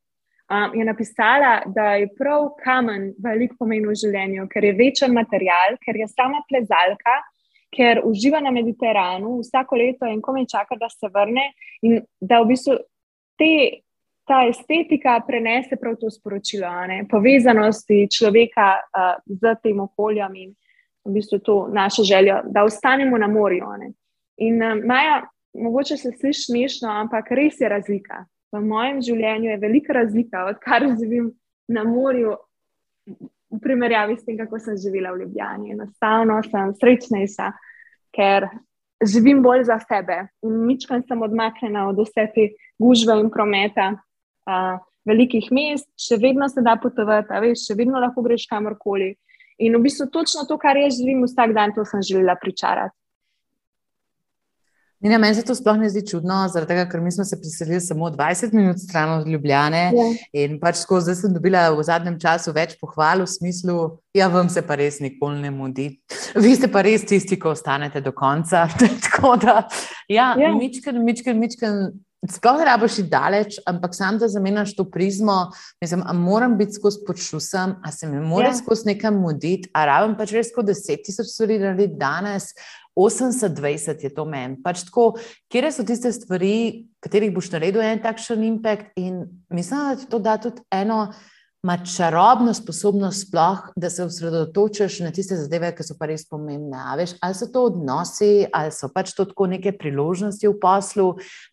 [0.53, 5.79] Um, je napisala, da je prav kamen veliko pomenil v življenju, ker je večer material,
[5.85, 7.15] ker je sama plezalka,
[7.73, 12.53] ker uživa na Mediteranu vsako leto in komaj čaka, da se vrne in da v
[12.53, 12.77] bistvu
[13.41, 13.81] te,
[14.29, 17.03] ta estetika prenese prav to sporočilo, ne?
[17.11, 20.53] povezanosti človeka uh, z tem okoljem in
[21.05, 23.73] v bistvu to našo željo, da ostanemo na morju.
[23.81, 23.93] Ne?
[24.37, 25.23] In uh, Maja,
[25.55, 28.25] mogoče se sliši smešno, ampak res je razlika.
[28.53, 31.33] V mojem življenju je velika razlika, odkar živim
[31.69, 32.37] na morju
[33.53, 35.75] v primerjavi s tem, kako sem živela v Ljubljani.
[35.77, 37.51] Enostavno sem srečnejša,
[38.17, 38.49] ker
[39.03, 42.49] živim bolj za sebe in ničkaj sem odmaknjena od vse te
[42.81, 43.93] gužve in prometa.
[44.47, 49.11] Uh, Velikih mest, še vedno se da potovati, veš, še vedno lahko greš kamorkoli.
[49.59, 52.95] In v bistvu točno to, kar jaz živim vsak dan, to sem želela pričarati.
[55.03, 56.37] Nina, meni se to sploh ne zdi čudno,
[56.69, 59.81] tega, ker smo se priselili samo 20 minut stran od Ljubljane.
[59.97, 60.05] Ja.
[60.45, 63.77] In pač skozi zdaj sem dobila v zadnjem času več pohval v smislu,
[64.15, 65.89] ja, vam se pa res nikoli ne mudi.
[66.45, 68.69] Vi ste pa res tisti, ki ostanete do konca.
[69.09, 69.57] Tako da,
[70.07, 70.55] ja, ja.
[70.55, 71.83] mičken, mičken, mičken.
[72.31, 75.51] Sploh ne rabiš iti daleč, ampak sam da zamenjaš to prizmo.
[75.83, 78.55] Mislim, moram biti skozi počutim, a se mi mora ja.
[78.55, 82.53] skozi nekam muditi, a rabim pač res kot deset tisoč stvari narediti danes.
[82.95, 84.59] 80-20 je to meni.
[84.63, 85.17] Pač tako,
[85.51, 90.21] kje so tiste stvari, katerih boš naredil en takšen impact, in mislim, da ti to
[90.23, 91.07] da tudi eno
[91.63, 96.79] ima čarobno sposobnost, sploh, da se osredotočiš na tiste zadeve, ki so pa res pomembne.
[96.99, 101.05] Veš, ali so to odnosi, ali so pač to tako neke priložnosti v poslu,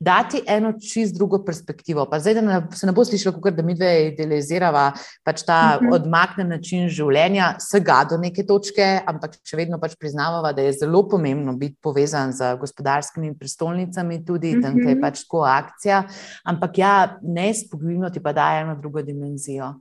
[0.02, 2.08] dati eno čist drugo perspektivo.
[2.10, 4.86] Pa zdaj, da ne, se ne bo slišalo, kot da mi dve idealiziramo
[5.24, 5.92] pač ta uh mhm.
[5.92, 5.96] -huh.
[6.00, 11.04] odmaknen način življenja, vsega do neke točke, ampak še vedno pač priznavamo, da je zelo
[11.10, 14.90] pomembno biti povezan z gospodarskimi prestolnicami, tudi tam, uh -huh.
[14.90, 16.04] je pač tako akcija.
[16.44, 19.74] Ampak ja, ne spogledno ti pa daje eno drugo dimenzijo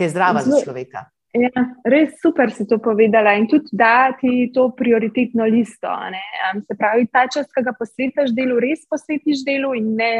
[0.00, 1.04] ki je zdrava Zlo, za človeka.
[1.36, 5.92] Ja, res super si to povedala in tudi dati to prioritetno listo.
[5.92, 10.14] Um, se pravi, ta čas, ki ga posvetiš delu, res posvetiš delu in ne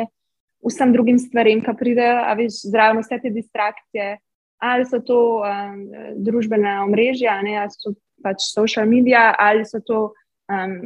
[0.60, 4.20] vsem drugim stvarem, ki pridejo, a veš, zraven vse te distrakcije.
[4.60, 5.80] Ali so to um,
[6.20, 10.10] družbena omrežja, ne, ali so pač social media, ali so to
[10.52, 10.76] um,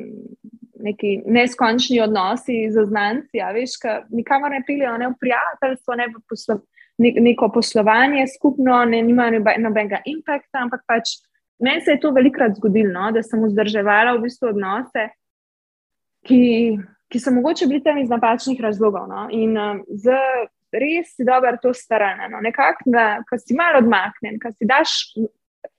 [0.85, 6.07] neki neskončni odnosi z znanci, a veš, ki nikamor ne prilijo, ne v prijateljstvo, ne
[6.15, 6.63] v ne,
[6.99, 11.17] neko poslovanje skupno, ne imajo nobenega impakta, ampak pač
[11.59, 15.09] meni se je to velikrat zgodilo, no, da sem vzdrževala v bistvu odnose,
[16.27, 16.43] ki,
[17.11, 19.09] ki so mogoče bili tam iz napačnih razlogov.
[19.11, 20.15] No, in um, z
[20.75, 22.29] res si dobro to staranje.
[22.33, 24.95] No, Nekako, da si malo odmaknen, da si daš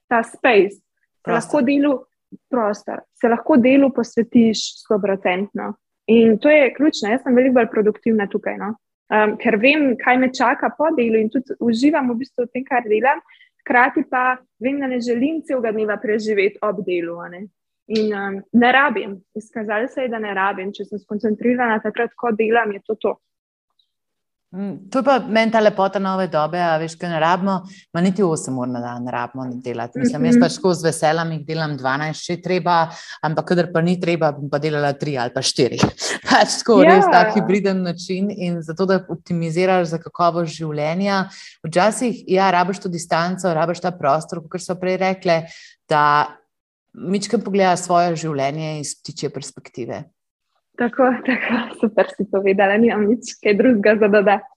[0.08, 0.80] ta space,
[1.26, 1.98] da lahko delu
[2.50, 5.72] prostor, se lahko delu posvetiš 100%.
[6.06, 8.58] In to je ključno, jaz sem veliko bolj produktivna tukaj.
[8.60, 8.74] No?
[9.06, 12.64] Um, ker vem, kaj me čaka po delu in tudi uživam v bistvu v tem,
[12.66, 13.20] kar delam,
[13.62, 17.14] hkrati pa vem, da ne želim celega dneva preživeti ob delu.
[17.30, 17.44] Ne?
[17.94, 20.72] In um, ne rabim, izkazalo se je, da ne rabim.
[20.74, 23.14] Če sem skoncentrirana takrat, ko delam, je to to.
[24.54, 27.56] Mm, to je pa meni ta lepota nove dobe, a veš, kaj ne rabimo,
[27.92, 29.98] ma niti 8 ur na dan ne rabimo delati.
[29.98, 32.76] Mislim, jaz pač tako z veseljem jih delam 12, če treba,
[33.26, 35.82] ampak kadar pa ni treba, bom pa delala 3 ali pa 4.
[36.30, 36.94] Pač tako ja.
[36.94, 41.24] res ta hibriden način in zato, da optimiziraš za kakovost življenja.
[41.66, 45.42] Včasih, ja, rabiš to distanco, rabiš ta prostor, kot so prej rekle,
[45.90, 46.04] da
[46.94, 50.06] mičkam pogleda svoje življenje iz ptiče perspektive.
[50.76, 54.56] Tako, tako, super si povedala, nimam nič kaj drugega za dodati.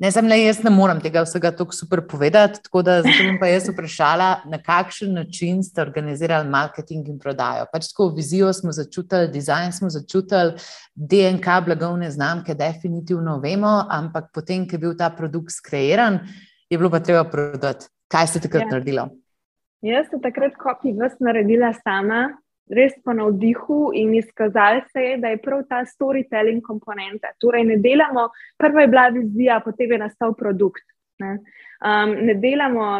[0.00, 2.62] Ne, sem le jaz, ne morem tega vsega tako super povedati.
[2.64, 7.66] Tako da sem pa jaz vprašala, na kakšen način ste organizirali marketing in prodajo.
[7.68, 10.56] Pač tako vizijo smo začutili, dizajn smo začutili,
[10.94, 16.22] DNK blagovne znamke, definitivno vemo, ampak potem, ko je bil ta produkt skreiran,
[16.70, 17.92] je bilo pa treba prodati.
[18.08, 18.72] Kaj ste takrat ja.
[18.72, 19.04] naredili?
[19.84, 22.38] Jaz sem takrat kopij vas naredila sama,
[22.70, 27.32] res po navdihu in izkazali se je, da je prav ta storytelling komponenta.
[27.40, 28.28] Torej, ne delamo,
[28.58, 30.84] prva je bila vizija, potem je nastal produkt.
[31.20, 31.38] Ne,
[31.84, 32.92] um, ne delamo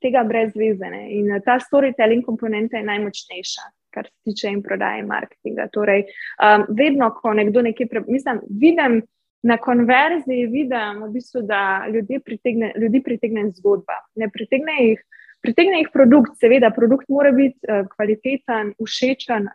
[0.00, 3.72] tega brez vezene in ta storytelling komponenta je najmočnejša.
[3.94, 5.68] Kar se tiče in prodaje marketinga.
[5.72, 6.06] Torej,
[6.42, 9.02] um, vedno, ko nekdo nekaj prebere, mislim, vidim
[9.44, 14.00] na konverziji, vidim, v bistvu, da ljudi pritegne, ljudi pritegne zgodba.
[14.16, 15.04] Ne pritegne jih
[15.44, 19.50] Pritegne jih produkt, seveda, produkt mora biti uh, kvaliteten, všečen,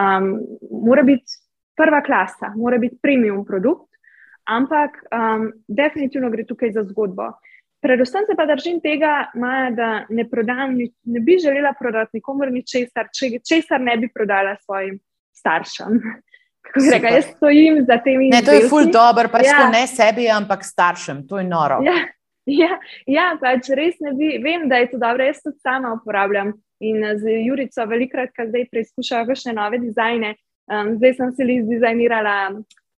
[0.00, 0.32] um,
[0.86, 1.38] mora biti
[1.76, 3.88] prva klasa, mora biti premium produkt,
[4.48, 7.30] ampak um, definitivno gre tukaj za zgodbo.
[7.80, 13.08] Predvsem se pa držim tega, Maja, da ne, prodam, ne bi želela prodati nikomor ničesar,
[13.48, 14.98] česar ne bi prodala svojim
[15.32, 16.00] staršem.
[16.92, 18.28] Reka, jaz stojim za temi.
[18.28, 19.68] Ne, to je ful dobro, pač ja.
[19.72, 21.80] ne sebi, ampak staršem, to je noro.
[21.84, 21.96] Ja.
[22.60, 26.54] Ja, ja, pač res ne bi, vem, da je to dobro, jaz tudi sama uporabljam.
[26.80, 30.34] In eh, z Jurico, velikrat, ko zdaj preizkušajo kakšne nove dizajne,
[30.72, 32.36] um, zdaj sem se jih dizajnirala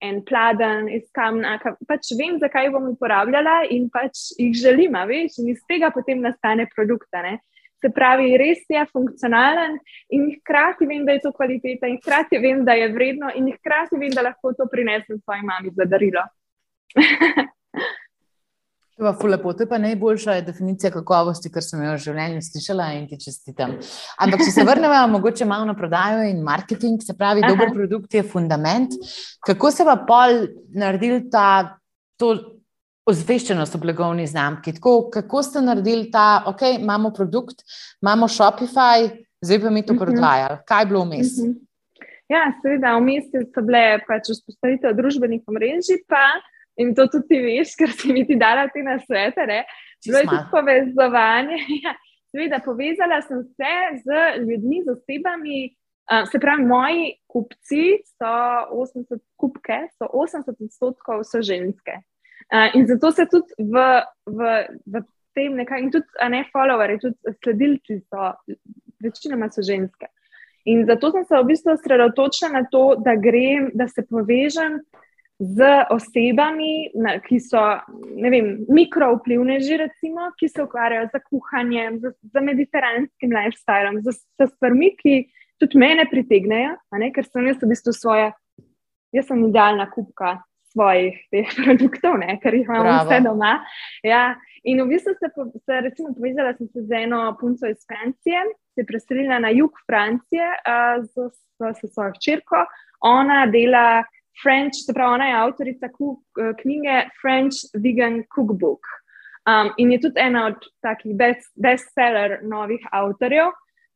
[0.01, 1.58] en pladen iz kamna.
[1.89, 6.67] Pač vem, zakaj bom uporabljala in pač jih želim, veš, in iz tega potem nastane
[6.75, 7.10] produkt.
[7.82, 9.80] Se pravi, res je funkcionalen
[10.13, 13.97] in hkrati vem, da je to kvaliteta, in hkrati vem, da je vredno, in hkrati
[13.97, 16.21] vem, da lahko to prinesem svoji mami za darilo.
[18.97, 22.41] To je pa lepo, to je pa najboljša definicija kakovosti, kar sem jo v življenju
[22.43, 23.77] slišala in ti čestitam.
[24.21, 27.54] Ampak, če se vrnemo mogoče malo na prodajo in marketing, se pravi, Aha.
[27.54, 28.93] dober produkt je fundament.
[29.47, 31.77] Kako se pa pol naredil ta
[33.10, 34.75] ozveščenost v blagovni znamki?
[34.77, 37.63] Tako, kako ste naredili ta, ok, imamo produkt,
[38.04, 39.10] imamo Shopify,
[39.41, 40.04] zdaj pa mi to mhm.
[40.04, 40.62] prodajali.
[40.67, 41.38] Kaj je bilo vmes?
[41.39, 41.60] Uh -huh.
[42.32, 46.21] Ja, seveda, vmes so bile pač vzpostavitev družbenih omrežij, pa
[46.81, 49.63] in to tudi ti veš, ker si mi ti dala te na svete.
[50.05, 51.59] Bilo je tudi povezovanje.
[51.85, 51.93] Ja,
[52.31, 55.61] seveda, povezala sem se z ljudmi, z osebami.
[56.11, 58.31] Uh, se pravi, moji kupci so
[58.73, 62.01] 80, kupke, so 80 odstotkov so ženske.
[62.51, 63.83] Uh, in zato se tudi v,
[64.27, 64.49] v,
[64.91, 65.03] v
[65.37, 68.31] tem nekaj, in tudi ne followers, tudi sledilci so,
[69.03, 70.09] večinoma so ženske.
[70.65, 74.81] In zato sem se v bistvu osredotočila na to, da grem, da se povežem
[75.41, 76.91] z osebami,
[77.25, 77.62] ki so
[78.69, 85.15] mikrovplivneži, recimo, ki se ukvarjajo z kuhanjem, z, z mediteranskim lifestylem, z, z stvarmi, ki
[85.62, 86.77] tudi mene pritegnejo,
[87.15, 88.30] ker sem jaz v bistvu svoje,
[89.17, 90.38] jaz sem idealna kupka
[90.71, 92.38] svojih teh produktov, ne?
[92.43, 93.10] ker jih imamo Bravo.
[93.10, 93.58] vse doma.
[94.06, 94.23] Ja.
[94.63, 95.32] In v bistvu se,
[95.65, 98.45] se recimo, povezala sem se z eno punco iz Francije,
[98.77, 102.65] se je preselila na jug Francije uh, z, z, z svojo hčerko.
[103.01, 104.04] Ona dela
[104.43, 108.82] French, se pravi, ona je avtorica eh, knjige French Vegan Cookbook.
[109.49, 111.15] Um, in je tudi ena od takih
[111.56, 113.49] bestseller novih avtorjev.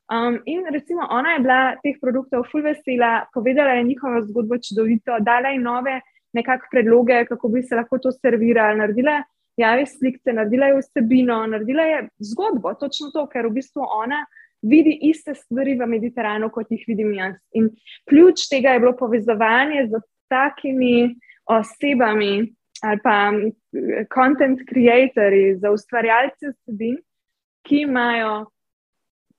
[0.10, 5.20] Um, in recimo, ona je bila teh produktov full vesela, povedala je njihovo zgodbo čudovito,
[5.20, 6.00] dala je nove
[6.34, 9.22] nekakšne predloge, kako bi se lahko to servirala, naredila
[9.58, 14.26] je slike, naredila je vsebino, naredila je zgodbo, točno to, ker v bistvu ona
[14.62, 17.38] vidi iste stvari v Mediteranu, kot jih vidim jaz.
[17.54, 17.70] In
[18.10, 23.32] ključ tega je bilo povezovanje z takimi osebami, ali pa
[24.14, 26.98] content creatorji, za ustvarjalce vsebin,
[27.66, 28.46] ki imajo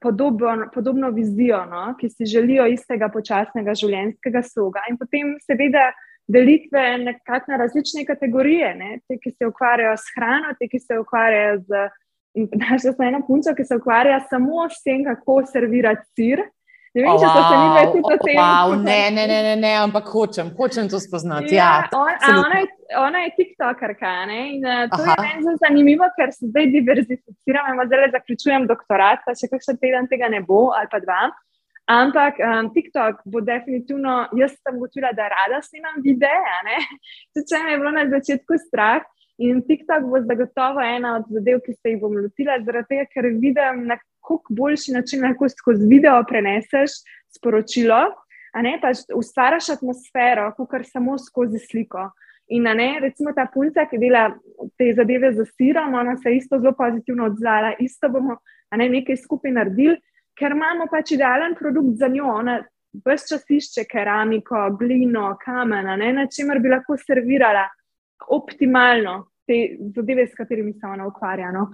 [0.01, 1.95] podobno, podobno vizijo, no?
[2.01, 4.85] ki si želijo istega počasnega življenjskega sloga.
[4.91, 5.91] In potem, seveda,
[6.29, 8.99] delitve nekako na različne kategorije, ne?
[9.09, 11.87] te, ki se ukvarjajo s hrano, te, ki se ukvarjajo z.
[12.37, 16.43] Našla sem eno punco, ki se ukvarja samo s tem, kako servirati sir.
[16.97, 18.39] Ne vem, oh, če so se mi več tudi tem.
[18.41, 21.53] Wow, ne, ne, ne, ne, ne, ampak hočem, hočem to spoznati.
[21.53, 22.69] Ja, ja, on, ona, je,
[23.03, 24.39] ona je TikTokerka ne?
[24.55, 25.17] in uh, to Aha.
[25.19, 27.85] je meni zanimivo, ker se zdaj diverzificiramo.
[27.91, 31.27] Zdaj zaključujem doktorat, pa še kakšen teden tega ne bo ali pa dva.
[31.93, 36.81] Ampak um, TikTok bo definitivno, jaz sem gotovila, da rada snimam videe.
[37.51, 39.05] Če me je bilo na začetku strah.
[39.39, 43.29] In TikTok bo zagotovo ena od zadev, ki se jih bom lotila, zaradi tega, ker
[43.37, 47.01] vidim, na kako boljši način lahko skozi video preneseš
[47.37, 47.99] sporočilo,
[48.53, 52.09] a ne pa ustvariš atmosfero, kot samo skozi sliko.
[52.49, 54.31] In ne, recimo ta punca, ki dela
[54.79, 58.39] te zadeve za sirom, ona se je isto zelo pozitivno odzvala, isto bomo
[58.77, 59.99] ne, nekaj skupaj naredili,
[60.39, 62.31] ker imamo pač idealen produkt za njo.
[62.41, 62.61] Ona
[63.05, 67.67] vse čas išče keramiko, glino, kamen, na čemer bi lahko servirala
[68.29, 71.53] optimalno te zadeve, s katerimi se ona ukvarja.
[71.55, 71.69] No.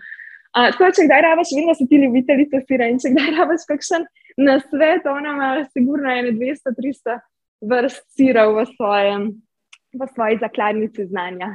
[0.53, 3.65] Uh, tako, če kdaj rabiš, vem, da so ti ljubitelji sira in če kdaj rabiš
[3.71, 4.05] kakšen
[4.45, 7.17] na svet, ona ima sigurno ene 200-300
[7.73, 8.67] vrst sira v,
[9.97, 11.55] v svoji zakladnici znanja.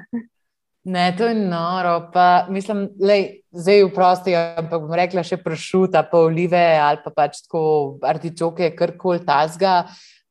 [0.87, 2.09] Ne, to je noro.
[2.13, 3.19] Pa, mislim, da
[3.51, 7.63] zdaj v prosti, ampak bom rekla še pršuta, pa olive ali pa pač tako
[8.07, 9.81] artičoke, kar koli tasga.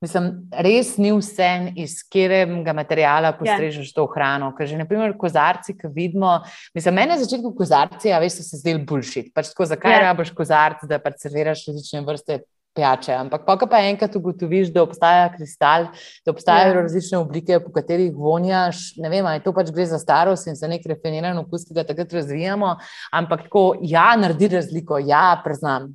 [0.05, 1.49] Mislim, res ni vse,
[1.81, 3.37] iz katerega materijala ja.
[3.39, 3.95] postrežeš yeah.
[3.97, 4.51] to hrano.
[4.57, 6.35] Ker že, naprimer, kozarci, ki vidimo,
[6.77, 9.31] mislim, meni na začetku kozarci, a veš, so se zdeli boljši.
[9.33, 10.05] Pač tako, zakaj yeah.
[10.05, 10.11] Ja.
[10.11, 12.43] rabiš kozarc, da pač serviraš različne vrste
[12.77, 13.17] pijače.
[13.17, 15.89] Ampak, pa pa enkrat ugotoviš, da obstaja kristal,
[16.27, 16.75] da obstajajo.
[16.75, 16.81] Ja.
[16.83, 18.93] različne oblike, po katerih vonjaš.
[19.01, 21.87] Ne vem, ali to pač gre za starost in za nek refiniran okus, ki ga
[21.89, 22.77] takrat razvijamo.
[23.17, 25.95] Ampak tako, ja, naredi razliko, ja, priznam.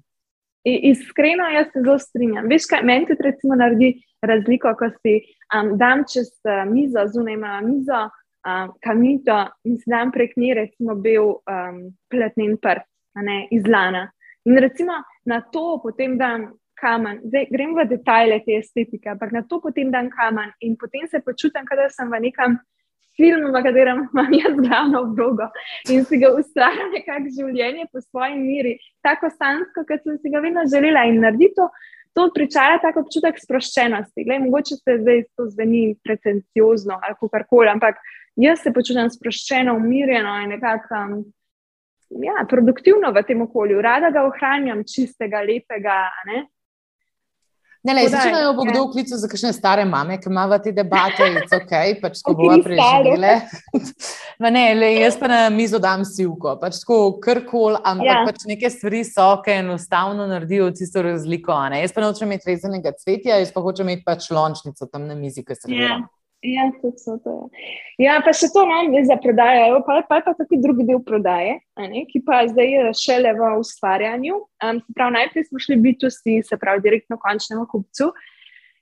[0.64, 2.48] Iskreno, jaz se zelo strinjam.
[2.50, 5.16] Veš, kaj meni tudi recimo naredi razliko, ko si
[5.56, 8.04] um, dam čez uh, mizo, zunaj ima mizo,
[8.46, 12.86] um, kamito in si dam prek nje recimo bil um, pletnen prt,
[13.26, 14.08] ne, iz lana.
[14.46, 17.22] In recimo na to potem dam kamen.
[17.30, 21.22] Zdaj grem v detajle te estetike, ampak na to potem dam kamen in potem se
[21.26, 22.58] počutim, da sem v nekem
[23.20, 25.48] film, v katerem imam jaz glavno vlogo
[25.90, 30.44] in si ga ustvarjam nekako življenje po svoji miri, tako sansko, kot sem si ga
[30.44, 31.70] vedno želela in narediti to.
[32.36, 34.26] Pričaja tako občutek sproščenosti.
[34.28, 38.02] Glej, mogoče se zdaj to zveni pretenciozno ali kar koli, ampak
[38.36, 41.14] jaz se počutim sproščeno, umirjeno in nekako um,
[42.20, 43.80] ja, produktivno v tem okolju.
[43.82, 46.02] Rada ga ohranjam čistega, lepega.
[46.28, 46.44] Ne?
[47.82, 50.70] Ne, ne, zdaj, če naj bo kdo vklical za kakšne stare mame, ki ima te
[50.76, 51.72] debate, je to ok,
[52.04, 53.32] pač ko bomo preživeli.
[54.54, 58.22] ne, le, jaz pa na mizo dam silko, pač tako krkol, ampak ja.
[58.30, 61.58] pač neke stvari so, ki enostavno naredijo tisto razliko.
[61.74, 65.42] Jaz pa nočem imeti rezanega cvetja, jaz pa hočem imeti pač lončnico tam na mizi,
[65.42, 65.96] ki se reda.
[65.96, 66.02] Ja.
[66.42, 67.36] Ja, tudi so to.
[68.02, 71.60] Ja, pa še to je za prodajo, pa, pa je pa tudi drugi del prodaje,
[71.78, 74.40] ne, ki pa zdaj je šele v ustvarjanju.
[74.66, 78.10] Um, prav, najprej smo šli B2C, se pravi, direktno končnemu kupcu,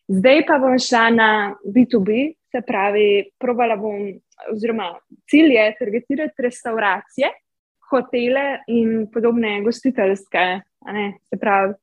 [0.07, 1.29] zdaj pa bom šla na
[1.67, 4.07] B2B, se pravi, probala bom,
[4.53, 4.93] oziroma
[5.27, 7.33] cilj je targetirati restauracije,
[7.91, 10.47] hotele in podobne gostiteljske.
[10.95, 11.75] Ne, se pravi,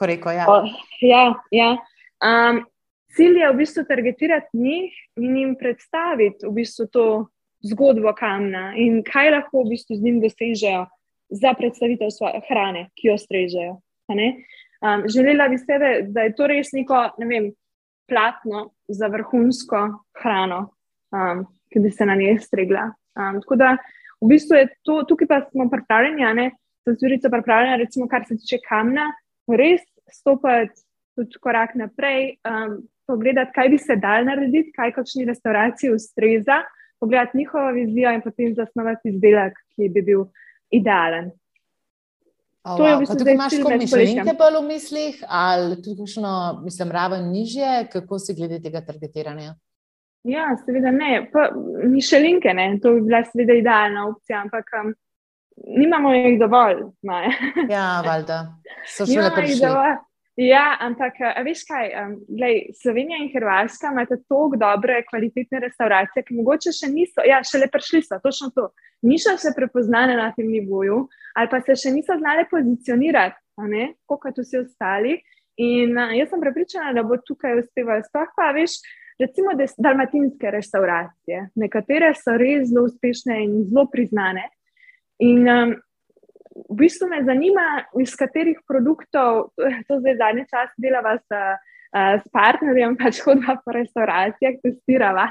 [0.00, 0.46] Horeko, ja.
[0.48, 0.64] O,
[1.04, 1.70] ja, ja.
[2.24, 2.64] Um,
[3.16, 7.06] Cilj je v bistvu targetirati njih in jim predstaviti v bistvu to
[7.66, 10.86] zgodbo kamna in kaj lahko v bistvu z njim dosežejo
[11.30, 13.78] za predstavitev svoje hrane, ki jo strežejo.
[14.10, 17.50] Um, želela bi se, da je to res neko ne vem,
[18.10, 19.82] platno za vrhunsko
[20.22, 20.60] hrano,
[21.14, 22.88] um, ki bi se na njej stregla.
[23.14, 23.76] Um, tako da
[24.20, 26.50] v bistvu je to, tukaj pa smo pripravljeni, ne,
[26.82, 29.10] so zvirice pripravljene, recimo, kar se tiče kamna,
[29.46, 30.82] res stopiti
[31.14, 32.34] tudi korak naprej.
[32.46, 36.62] Um, pogledati, kaj bi se dal narediti, kaj kakšni restauraciji ustreza,
[37.00, 40.24] pogledati njihovo vizijo in potem zasnovati izdelek, ki bi bil
[40.70, 41.30] idealen.
[42.64, 46.32] Oh, to je v bistvu kar imaš kot mišljenje bolj v mislih, ali tudi kakšno,
[46.64, 49.54] mislim, raven nižje, kako si glede tega targetiranja?
[50.28, 51.30] Ja, seveda ne.
[51.32, 51.46] Pa,
[51.88, 52.74] mišljenke, ne.
[52.82, 54.92] To bi bila seveda idealna opcija, ampak um,
[55.80, 56.84] nimamo jih dovolj.
[57.70, 58.42] ja, valjda.
[58.84, 59.72] So šele prišli.
[60.40, 66.36] Ja, ampak veš kaj, um, glej, Slovenija in Hrvaška imata tako dobre, kvalitetne restauracije, ki
[66.38, 68.70] mogoče še niso, ja, šele prišli so, točno to.
[69.04, 71.02] Niso še prepoznane na tem nivoju,
[71.36, 73.36] ali pa se še niso znali pozicionirati,
[74.08, 75.18] kot vsi ostali.
[75.60, 78.06] In uh, jaz sem prepričana, da bo tukaj uspevalo.
[78.08, 78.78] Sploh pa veš,
[79.20, 81.50] recimo des, dalmatinske restauracije.
[81.60, 84.48] Nekatere so res zelo uspešne in zelo priznane.
[85.20, 85.76] In um,
[86.54, 89.50] v bistvu me zanima, iz katerih produktov,
[89.88, 95.30] to zdaj zadnji čas delava s, uh, s partnerjem, pač hodva po restauracijah, testirava.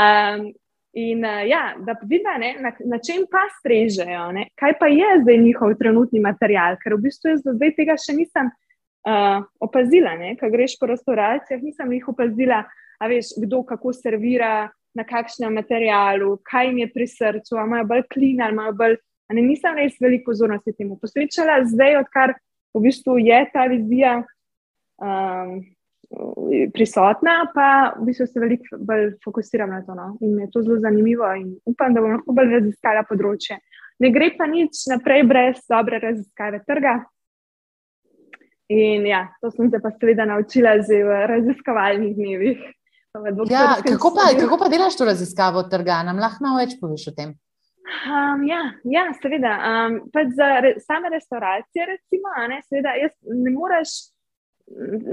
[0.00, 0.50] Um,
[0.96, 4.48] in uh, ja, da vidimo, na, na čem pa strežejo, ne?
[4.56, 8.16] kaj pa je zdaj njihov trenutni material, ker v bistvu jaz do zdaj tega še
[8.16, 10.16] nisem uh, opazila.
[10.40, 12.64] Ko greš po restauracijah, nisem jih opazila,
[13.02, 17.86] a veš, kdo kako servira, na kakšnem materialu, kaj jim je pri srcu, ali imajo
[17.88, 18.96] bolj klin ali imajo bolj.
[19.30, 22.34] Ne, nisem res veliko pozornosti temu posvečala, zdaj, odkar
[22.74, 25.62] v bistvu je ta vizija um,
[26.74, 29.94] prisotna, pa v bistvu se veliko bolj fokusiram na to.
[29.94, 30.16] No?
[30.20, 33.58] In je to zelo zanimivo in upam, da bom lahko bolj raziskala področje.
[34.02, 36.98] Ne gre pa nič naprej brez dobre raziskave trga.
[38.72, 42.60] In ja, to sem se pa seveda naučila že v raziskovalnih dnevih.
[43.52, 46.00] Ja, kako, pa, kako pa delaš to raziskavo trga?
[46.06, 47.34] Nam lahko malo več poveš o tem?
[47.82, 49.58] Um, ja, ja, seveda.
[49.66, 50.00] Um,
[50.36, 52.90] za re, same restauracije, recimo, ne, seveda,
[53.22, 53.88] ne moreš.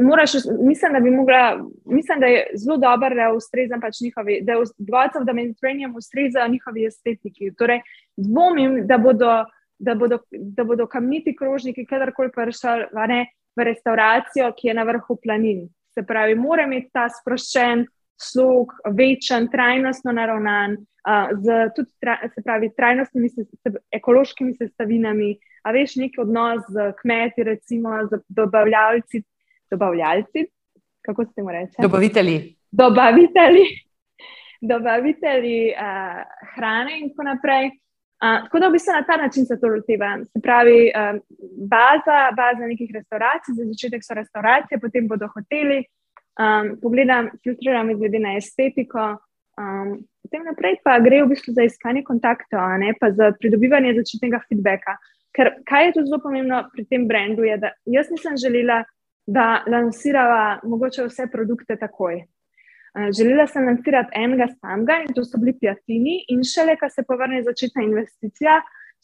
[0.02, 4.58] Moraš, mislim, da, mogla, mislim, da je zelo dobro, da ustreza pač njihovi, da je
[4.78, 7.52] Godcev, da Mediterranean ustreza njihovi estetiki.
[7.58, 7.82] Torej,
[8.18, 9.46] dvomim, da bodo,
[9.80, 13.26] da bodo, da bodo kamniti krožniki kadarkoli prišli
[13.58, 15.68] v restauracijo, ki je na vrhu planin.
[15.94, 17.88] Se pravi, mora imeti ta sproščen
[18.22, 23.30] slog, večen, trajnostno naravnan, uh, z tudi tra, se pravi, trajnostnimi,
[23.92, 29.24] ekološkimi sestavinami, a veš, neki odnos z kmeti, recimo z dobavljalci.
[29.72, 30.46] Dobavljalci,
[31.02, 31.82] kako se temu reče?
[31.82, 32.56] Dobavitelji.
[32.72, 33.68] Dobavitelji,
[34.72, 36.24] dobavitelji uh,
[36.56, 37.72] hrane in tako naprej.
[38.20, 40.18] Uh, tako da v bistvu na ta način se to loteva.
[40.26, 41.22] Se pravi, um,
[41.72, 45.84] baza, baza nekih restauracij, za začetek so restauracije, potem bodo hoteli.
[46.40, 49.16] Um, pogledam, filtriram glede na estetiko.
[49.60, 54.40] Um, potem naprej pa gre v bistvu za iskanje kontaktov, ne pa za pridobivanje začetnega
[54.48, 54.96] feedbacka.
[55.36, 58.84] Ker kaj je tu zelo pomembno pri tem brendu, je, da jaz nisem želela,
[59.30, 62.24] da lansirava mogoče vse produkte takoj.
[63.18, 67.44] Želela sem lansirati enega samega in to so bili pijatini, in šele, ko se povrne
[67.46, 68.58] začetna investicija,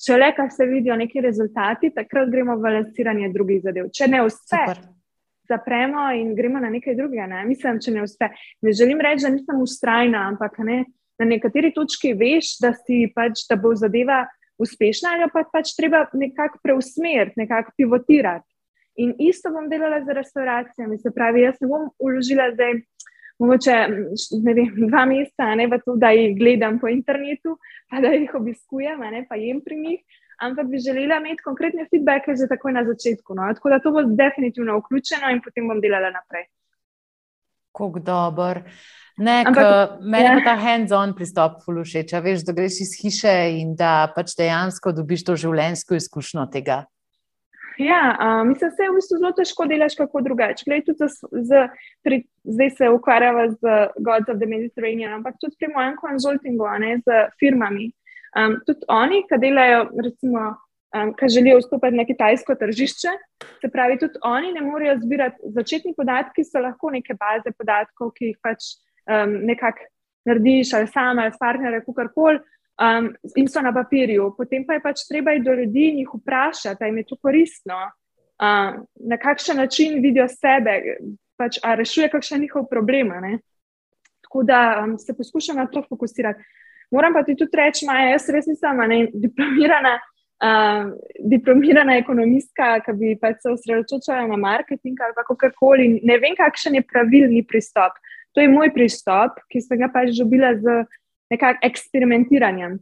[0.08, 3.92] šele, ko se vidijo neki rezultati, takrat gremo v lansiranje drugih zadev.
[3.94, 4.82] Če ne uspe, Super.
[5.50, 7.28] Zapremo in gremo na nekaj drugega.
[7.32, 7.44] Ne?
[7.50, 8.30] Mislim, če ne uspe.
[8.62, 10.84] Ne želim reči, da nisem ustrajna, ampak ne,
[11.20, 12.74] na nekateri točki veš, da,
[13.16, 14.26] pač, da bo zadeva
[14.62, 18.48] uspešna, ali pa pač treba nekako preusmeriti, nekako pivotirati.
[19.04, 22.78] In isto bom delala z restauracijami, se pravi, jaz ne bom uložila zdaj
[23.40, 23.74] mogoče
[24.44, 27.58] vem, dva meseca, ne pa to, da jih gledam po internetu,
[27.92, 30.22] pa da jih obiskujem, ne pa jem pri njih.
[30.42, 33.36] Ampak bi želela imeti konkretne feedbacke že takoj na začetku.
[33.36, 33.48] No?
[33.54, 36.50] Tako da to bo definitivno vključeno in potem bom delala naprej.
[37.76, 38.64] Kako dober.
[39.18, 40.42] Meni je ja.
[40.44, 42.12] ta hands-on pristop všeč.
[42.24, 46.84] Veš, da greš iz hiše in da pač dejansko dobiš to življenjsko izkušnjo tega.
[47.78, 50.64] Ja, uh, mislim, da se v bistvu zelo težko delaš, kako drugače.
[50.96, 51.64] Z, z,
[52.04, 56.98] pri, zdaj se ukvarjava z Gods of the Mediterranean, ampak tudi pri mojem konzultingu, ne
[57.04, 57.92] z firmami.
[58.36, 60.46] Um, tudi oni, ki delajo, recimo,
[60.96, 63.14] um, ki želijo vstopiti na kitajsko tržišče,
[63.62, 68.32] se pravi, tudi oni ne morejo zbirati začetni podatki, so lahko neke baze podatkov, ki
[68.32, 68.76] jih pač
[69.08, 69.88] um, nekako
[70.26, 72.40] narediš ali sam ali s partnerjem, kako koli
[72.82, 74.34] um, in so na papirju.
[74.38, 77.18] Potem pa je pač treba iti do ljudi in jih vprašati, ali jim je to
[77.22, 77.80] koristno,
[78.42, 80.98] um, na kakšen način vidijo sebe,
[81.38, 83.16] pač, ali rešuje kakšen njihov problem.
[83.22, 83.40] Ne?
[84.28, 86.44] Tako da um, se poskušam na to fokusirati.
[86.96, 89.98] Moram pa ti tudi reči, Maja, jaz res nisem ne, diplomirana.
[90.46, 90.90] Uh,
[91.32, 95.88] diplomirana ekonomistka, ki bi pač se osredotočala na marketing ali kako koli.
[96.04, 97.96] Ne vem, kakšen je pravilni pristop.
[98.36, 100.84] To je moj pristop, ki sem ga pač dobila z
[101.32, 102.76] nekakšnim eksperimentiranjem.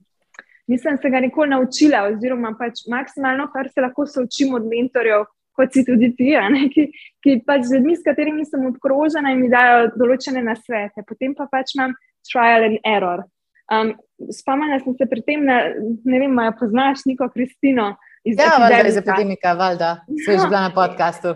[0.68, 5.74] Nisem se ga nikoli naučila, oziroma pač maksimalno, kar se lahko učim od mentorjev, kot
[5.74, 6.88] si tudi ti, ne, ki,
[7.22, 11.46] ki pač z ljudmi, s katerimi sem obkrožena in mi dajo določene nasvete, potem pa
[11.52, 11.94] pač imam
[12.26, 13.28] trial and error.
[13.82, 13.94] Um,
[14.32, 15.74] Spomnila sem se pri tem, da
[16.06, 17.94] ne vem, ali poznaš neko Kristino.
[18.24, 19.90] Ja, valjda, iz epidemika, valjda,
[20.26, 21.34] se že bila na podkastu.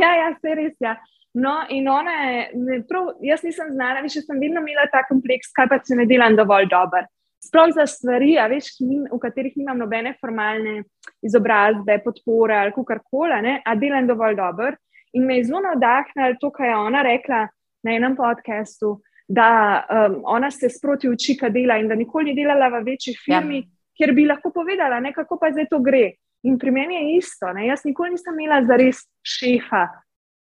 [0.00, 0.96] ja, ja, se res, ja.
[1.34, 5.68] No, in ona je, prav, jaz nisem znala, več sem vedno imela ta kompleks, kaj
[5.70, 7.04] pa se ne delam dovolj dobro.
[7.40, 10.82] Sploh za stvari, veš, nim, v katerih nimam nobene formalne
[11.24, 14.74] izobrazbe, podpore ali kar koli, a delam dovolj dobro.
[15.14, 17.46] In me je zelo navdahnilo to, kar je ona rekla
[17.86, 18.98] na enem podkastu,
[19.30, 23.14] da um, ona se sproti uči, kaj dela in da nikoli ni delala v večji
[23.14, 23.68] firmi, ja.
[23.96, 26.16] kjer bi lahko povedala, ne, kako pa zdaj to gre.
[26.42, 27.52] In pri meni je isto.
[27.54, 27.68] Ne.
[27.68, 29.84] Jaz nikoli nisem imela za res šefa,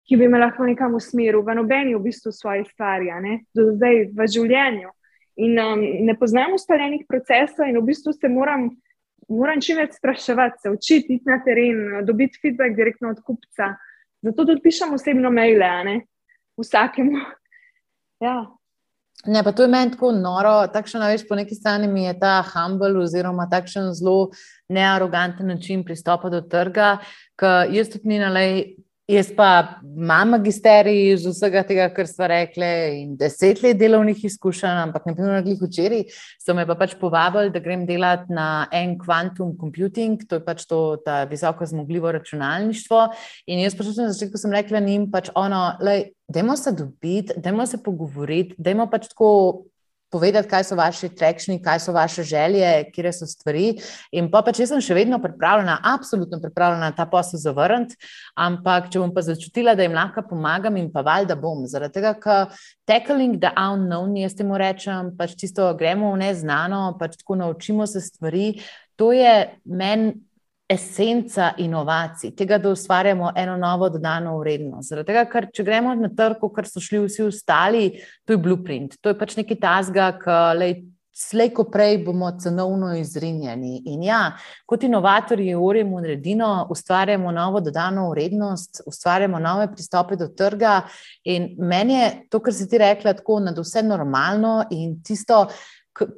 [0.09, 3.11] ki bi me lahko nekam usmeril, v nobeni v bistvu svoje stvari,
[3.53, 4.89] do zdaj v življenju.
[5.45, 8.65] In um, ne poznam ustaljenih procesov, in v bistvu se moram,
[9.29, 13.75] moram čim več spraševati, se učiti, iti na teren, dobiti feedback direktno od kupca.
[14.25, 16.01] Zato tudi pišem osebno maile,
[16.57, 17.21] vsakemu.
[18.21, 18.60] Ja.
[19.25, 22.39] Ne, pa to je meni tako noro, takšno, veš, po neki strani mi je ta
[22.41, 24.31] humble oziroma takšen zelo
[24.69, 26.95] nearoganten način pristopa do trga,
[27.37, 28.63] ki jaz tudi ni nalej.
[29.11, 29.47] Jaz pa
[29.83, 32.67] imam magisterij iz vsega tega, kar smo rekli,
[33.01, 36.05] in deset let delovnih izkušenj, ampak ne vem, ali včeraj
[36.39, 40.63] so me pa pač povabili, da grem delati na en quantum computing, to je pač
[40.69, 40.79] to
[41.27, 43.01] visoko zmogljivo računalništvo.
[43.51, 47.83] In jaz pač na začetku sem rekla njim, pač ono, da se dobiti, da se
[47.83, 49.65] pogovoriti, da pač tako
[50.11, 53.77] povedati, kaj so vaši trekšni, kaj so vaše želje, kje so stvari.
[54.11, 57.95] In pa če sem še vedno pripravljena, absolutno pripravljena ta posel zavrniti,
[58.35, 61.63] ampak če bom pa začutila, da jim lahko pomagam in pa valjda bom.
[61.71, 62.51] Zaradi tega, ker
[62.89, 68.03] tackling the unknown, jaz temu rečem, pač čisto gremo v neznano, pač tako naučimo se
[68.03, 68.53] stvari.
[68.99, 69.33] To je
[69.65, 70.19] meni
[70.71, 74.89] esenca inovacij, tega, da ustvarjamo eno novo dodano vrednost.
[74.89, 77.83] Zaradi tega, ker če gremo na trg, kar so šli vsi ostali,
[78.25, 80.73] to je blueprint, to je pač neki tasga, ki.
[81.21, 83.81] Slej, ko prej bomo cenovno izrinjeni.
[83.91, 84.31] In ja,
[84.65, 90.79] kot inovatorji, urejamo naredino, ustvarjamo novo dodano vrednost, ustvarjamo nove pristope do trga.
[91.27, 95.43] In meni je to, kar si ti rekla, tako nad vse normalno in tisto,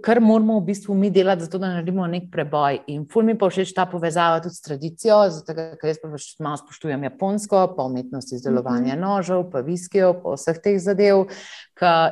[0.03, 2.79] kar moramo v bistvu mi delati, zato da naredimo nek preboj.
[2.93, 6.27] In ful mi pa všeč ta povezava tudi s tradicijo, zato ker jaz pa pač
[6.43, 9.01] malo spoštujem japonsko, pa umetnost izdelovanja mhm.
[9.03, 11.25] nožev, pa viskijo, pa vseh teh zadev.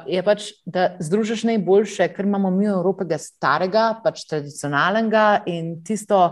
[0.09, 6.31] Je pač, da združiš najboljše, kar imamo mi v Evropi, starega, pač tradicionalnega in tisto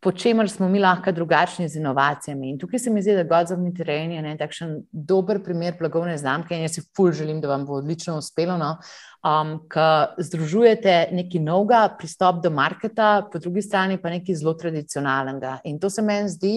[0.00, 2.50] po čemer smo mi lahko drugačni z inovacijami.
[2.50, 6.56] In tukaj se mi zdi, da God's of Mediterranean je takšen dober primer blagovne znamke
[6.56, 8.76] in jaz si ful želim, da vam bo odlično uspelo, no?
[9.24, 15.58] um, ki združujete nekaj novega, pristop do marketa, po drugi strani pa nekaj zelo tradicionalnega.
[15.64, 16.54] In to se meni zdi,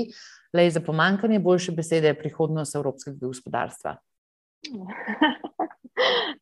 [0.54, 3.98] je za pomankanje boljše besede prihodnost evropskega gospodarstva.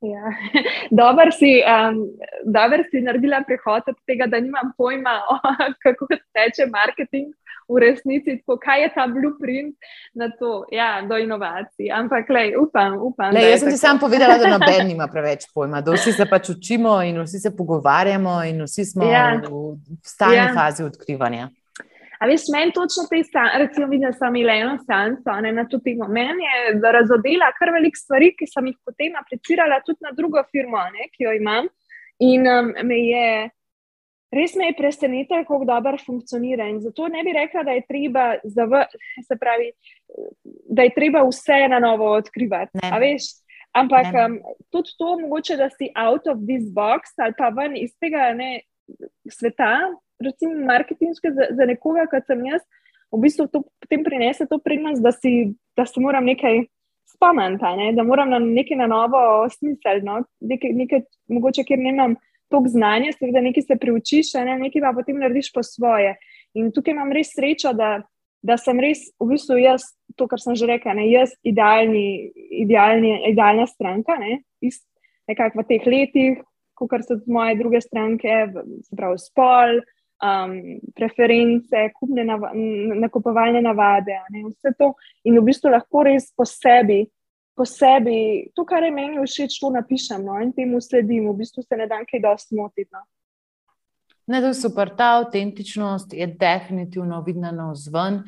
[0.02, 0.32] Ja.
[1.02, 2.08] Dobro si, um,
[2.46, 5.38] dober si naredila prehod od tega, da nimam pojma, o,
[5.84, 7.34] kako teče marketing
[7.72, 9.76] v resnici, tako, kaj je ta blueprint
[10.14, 11.92] na to, ja, do inovacij.
[11.94, 13.34] Ampak, lej, upam, upam.
[13.34, 16.50] Lej, jaz sem ti sam povedala, da noben nima preveč pojma, da vsi se pač
[16.56, 19.34] učimo in vsi se pogovarjamo in vsi smo ja.
[19.44, 20.52] v stalni ja.
[20.56, 21.50] fazi odkrivanja.
[22.22, 26.08] A veš, meni točno te stvari, recimo, da sem imela eno stanco na to temo.
[26.08, 30.84] Meni je razodela kar velik stvari, ki sem jih potem aplicirala tudi na drugo firmo,
[30.94, 31.72] ne, ki jo imam.
[32.22, 33.26] In um, me je
[34.32, 36.68] res me je presenetilo, kako dobro funkcionira.
[36.70, 38.70] In zato ne bi rekla, da je treba, zav,
[39.40, 39.72] pravi,
[40.70, 42.80] da je treba vse na novo odkrivati.
[43.02, 43.28] Veš,
[43.76, 44.38] ampak um,
[44.72, 48.62] tudi to, mogoče, da si out of this box ali pa ven iz tega ne,
[49.32, 49.74] sveta
[50.26, 52.62] recimo, marketingske za, za nekoga, kot sem jaz,
[53.12, 55.12] v bistvu to potem prinese to prednost, da,
[55.78, 56.64] da se moram nekaj
[57.12, 57.92] spomniti, ne?
[57.94, 60.06] da moram na nekaj na novo smiseliti.
[60.06, 60.22] No?
[60.40, 62.16] Nekaj, nekaj, mogoče, ker nimam
[62.52, 64.58] toliko znanja, seveda nekaj se priučiš, ne?
[64.66, 66.16] nekaj pa potem narediš po svoje.
[66.58, 68.02] In tukaj imam res srečo, da,
[68.44, 71.10] da sem res v bistvu jaz, to, kar sem že rekla, ne?
[71.12, 72.32] jaz idealni,
[72.64, 74.42] idealni, idealna stranka, ne?
[75.30, 76.40] nekako v teh letih.
[76.82, 78.48] Kar so moje druge stranke,
[78.82, 79.84] se pravi, spol,
[80.22, 82.46] um, preference, kupne nav
[83.02, 84.94] nakupovalne navade, ne, vse to.
[85.26, 87.04] In v bistvu lahko res po sebi,
[87.58, 91.30] po sebi to, kar je meni všeč, to napišem no, in temu sledim.
[91.30, 92.90] V bistvu se ne da kaj dosti motiti.
[92.94, 93.04] No.
[94.28, 98.20] Ne, to je super, ta avtentičnost je definitivno vidna na vzven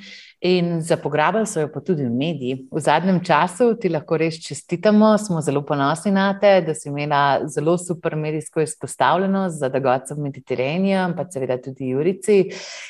[0.41, 2.67] in za pograbili so jo pa tudi v mediji.
[2.71, 7.47] V zadnjem času ti lahko res čestitamo, smo zelo ponosni na te, da si imela
[7.47, 12.39] zelo super medijsko izpostavljenost za dogodce v Mediterraniju, pa seveda tudi Jurici.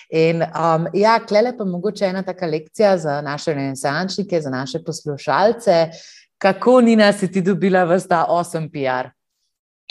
[0.10, 5.90] In um, ja, klele pa mogoče ena taka lekcija za naše renesančnike, za naše poslušalce,
[6.38, 9.12] kako Nina si ti dobila v ta 8 PR.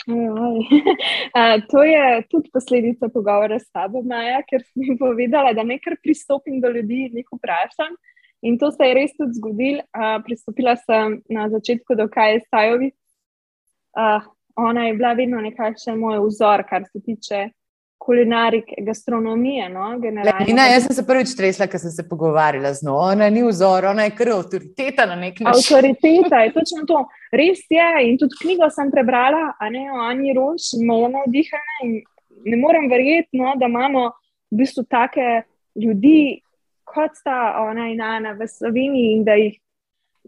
[1.71, 6.59] to je tudi posledica pogovora s tabo, Maja, ker sem jim povedala, da nekaj pristopim
[6.61, 7.95] do ljudi in jih vprašam.
[8.43, 9.83] In to se je res tudi zgodilo.
[10.25, 12.95] Pristopila sem na začetku do Kaja Stajovic.
[14.59, 17.47] Ona je bila vedno nekakšen moj vzor, kar se tiče
[18.05, 19.69] kulinarike, gastronomije.
[19.69, 19.99] No,
[20.47, 22.97] Ina, jaz sem se prvič tresla, ker sem se pogovarjala z njo.
[22.99, 25.77] Ona ni vzor, ona je kar avtoriteta na nek način.
[25.77, 27.05] Avtoriteta je točno to.
[27.31, 27.89] Res je.
[28.09, 31.91] In tudi knjigo sem prebrala, a ne o Ani Rož, malo navdihana.
[32.43, 34.09] Ne morem verjeti, no, da imamo
[34.51, 35.45] v bistvu take
[35.79, 36.41] ljudi,
[36.83, 39.55] kot sta ona in Ana v Sloveniji, in da jih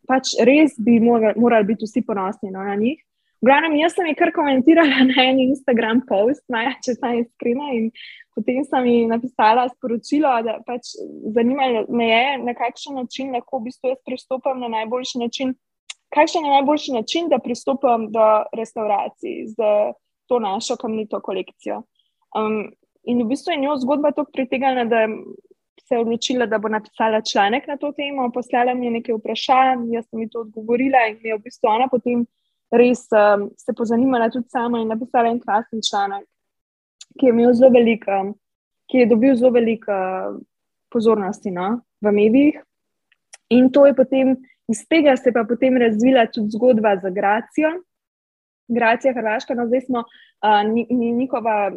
[0.08, 3.02] pač res bi morali, morali biti vsi ponosni no, na njih.
[3.46, 7.68] Glavnem, jaz sem jih kar komentirala na en Instagram post, najče ta iskrena.
[7.78, 7.92] In
[8.34, 10.96] potem sem jim napisala sporočilo, da pač
[11.36, 15.54] zanimalo me je, na kakšen način lahko v bistvu jaz pristopam na najboljši način.
[16.16, 18.26] Kakšen je najboljši način, da pristopam do
[18.58, 19.68] restauracij z
[20.32, 21.84] to našo kamnito kolekcijo?
[22.34, 22.72] Um,
[23.04, 25.04] in v bistvu je njo zgodba tako pritegnila, da
[25.86, 28.32] se je odločila, da bo napisala članek na to temo.
[28.34, 31.70] Poslala mi je nekaj vprašanj, jaz sem ji to odgovorila in mi je v bistvu
[31.70, 32.26] ona potem
[32.72, 36.26] res um, se pozanimala tudi sama in napisala en krasen članek,
[37.20, 38.22] ki je imel zelo veliko,
[38.90, 39.96] ki je dobil zelo veliko
[40.92, 42.62] pozornosti no, v medijih.
[43.50, 44.36] In to je potem,
[44.72, 47.76] iz tega se je pa potem razvila tudi zgodba za Gracijo.
[48.68, 51.72] Gracija Hrvaška, no zdaj smo uh, njihova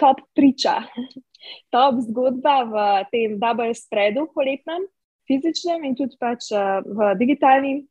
[0.00, 0.80] top priča,
[1.74, 4.86] top zgodba v tem double spredu, poletnem,
[5.28, 7.84] fizičnem in tudi pač uh, v digitalnem,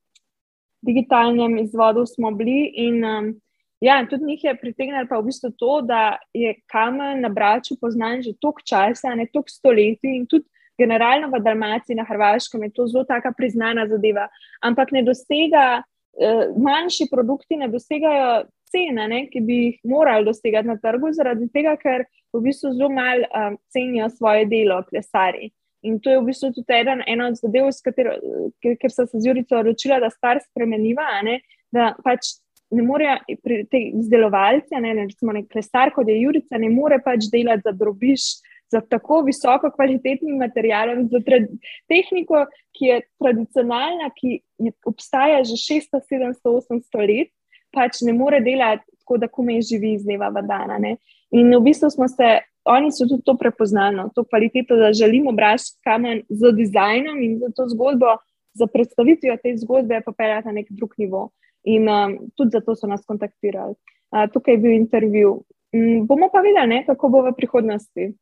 [0.82, 2.71] digitalnem izvodu smo bili.
[2.75, 3.34] In, um,
[3.82, 8.34] ja, tudi njih je pritegnilo v bistvu to, da je kamen na braču poznan že
[8.41, 10.45] toliko časa, ne toliko stoletij in tudi.
[10.80, 14.30] Generalno v Dalmaciji, na Hrvaškem, je to zelo tako priznana zadeva,
[14.63, 15.84] ampak ne dosega,
[16.15, 21.49] eh, manjši produkti ne dosegajo cene, ne, ki bi jih morali dosegati na trgu, zaradi
[21.51, 25.51] tega, ker v bistvu zelo malo um, cenijo svoje delo, klesari.
[25.88, 27.69] In to je v bistvu tudi eden, ena od zadev,
[28.61, 31.39] ker so se z Jurico odločila, da stvar spremeniva, ne,
[31.71, 32.36] da pač
[32.75, 33.17] ne morejo
[33.71, 38.30] te izdelovalce, ne, recimo nek klesar, kot je Jurica, ne more pač delati za drobiš.
[38.69, 41.17] Za tako visoko kvalitetnim materialom, za
[41.89, 42.43] tehniko,
[42.77, 47.32] ki je tradicionalna, ki je, obstaja že 600, 700, 800 let,
[47.73, 50.86] pač ne more delati tako, da kome živi iz dneva v dan.
[51.34, 52.30] In v bistvu smo se,
[52.70, 57.49] oni so tudi to prepoznali, to kvaliteto, da želimo brati kamen z dizajnom in za
[57.55, 58.17] to zgodbo,
[58.53, 61.30] za predstavitvijo te zgodbe, pa peljati na nek drug nivo.
[61.63, 63.76] In um, tudi zato so nas kontaktirali.
[64.11, 65.43] Uh, tukaj je bil intervju.
[65.74, 68.13] Um, bomo pa videli, ne, kako bo v prihodnosti.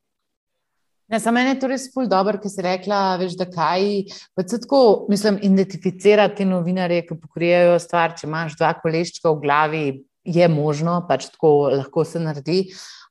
[1.08, 4.10] Ja, za mene je to res pol dobro, ker si rekla, veš, da kaj.
[4.36, 8.18] Tako, mislim, identificirati novinarje, ki pokrijajo stvar.
[8.18, 9.86] Če imaš dva koleščka v glavi,
[10.28, 12.60] je možno, pač tako lahko se naredi.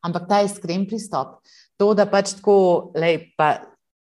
[0.06, 1.40] Ampak ta iskren pristop,
[1.76, 2.56] to, da pač tako,
[2.96, 3.56] lej, pa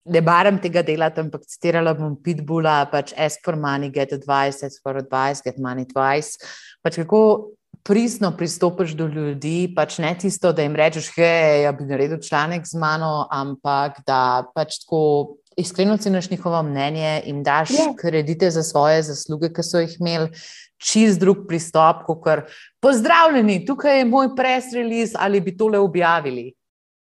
[0.08, 4.82] ne baram tega delati, ampak citirala bom Pitbulla, pač ask for money, get advice, ask
[4.82, 6.40] for advice, get money twice.
[6.84, 7.52] Pač kako
[7.88, 12.66] pristno pristopiš do ljudi, pač ne tisto, da jim rečeš, hej, ja bi naredil članek
[12.68, 17.88] z mano, ampak da pač tako iskreno ceniš njihovo mnenje in daš yeah.
[17.88, 17.94] Ja.
[18.00, 20.30] kredite za svoje zasluge, ki so jih imeli.
[20.78, 22.46] Čist drug pristop, kot
[22.80, 26.52] pozdravljeni, tukaj je moj press release, ali bi tole objavili.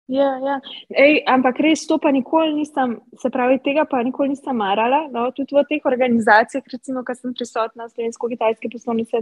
[0.08, 0.56] Ja, ja.
[0.96, 5.02] Ej, ampak res to pa nikoli nisem, se pravi, tega pa nikoli nisem marala.
[5.12, 5.26] No?
[5.36, 9.20] Tudi v teh organizacijah, recimo, ki sem prisotna, slovensko-kitajske poslovnice.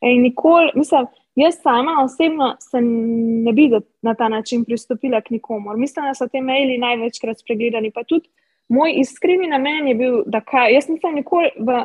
[0.00, 3.68] Ej, nikoli, mislim, jaz sama osebno se ne bi
[4.02, 5.76] na ta način pristopila k nikomor.
[5.76, 7.92] Mislim, da so te maili največkrat spregledani.
[7.92, 8.32] Pa tudi
[8.68, 11.82] moj iskreni namen je bil, da kaj, jaz nisem nikoli v,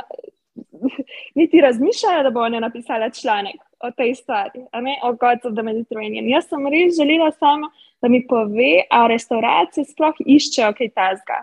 [1.40, 4.66] niti razmišljala, da bo ona napisala članek o tej stvari,
[5.04, 6.30] o Gods of the Mediterranean.
[6.30, 7.72] Jaz sem res želela sama
[8.04, 11.38] da mi pove, ali restauracije sploh iščejo kaj tajnega.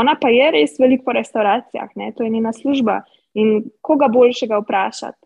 [0.00, 2.12] Ona pa je res veliko po restauracijah, ne?
[2.16, 3.02] to je njena služba
[3.34, 5.18] in koga boljšega vprašati.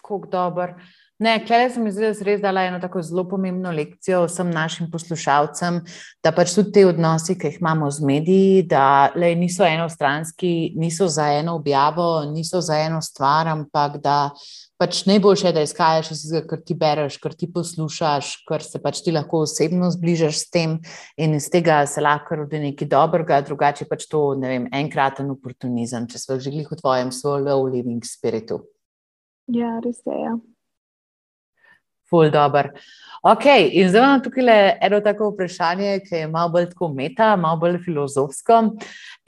[0.00, 0.74] Kako dober.
[1.20, 5.82] Ne, klej sem zdaj res dala eno tako zelo pomembno lekcijo vsem našim poslušalcem,
[6.24, 11.10] da pač tudi te odnosi, ki jih imamo z mediji, da lej, niso enostranski, niso
[11.12, 14.30] za eno objavo, niso za eno stvar, ampak da
[14.80, 18.80] pač najboljše je, da izkajaš iz tega, kar ti bereš, kar ti poslušaš, kar se
[18.80, 20.78] pač ti lahko osebno zbližaš s tem
[21.20, 26.08] in iz tega se lahko rodi nekaj dobrega, drugače pač to, ne vem, enkraten oportunizem,
[26.08, 28.62] če smo želeli v tvojem svojem low living spiritu.
[29.52, 30.16] Ja, res je.
[30.16, 30.38] Ja.
[32.10, 32.72] Ful dobr.
[33.22, 37.58] Ok, in zdaj imam tukaj eno tako vprašanje, ki je malo bolj tako meta, malo
[37.60, 38.60] bolj filozofsko.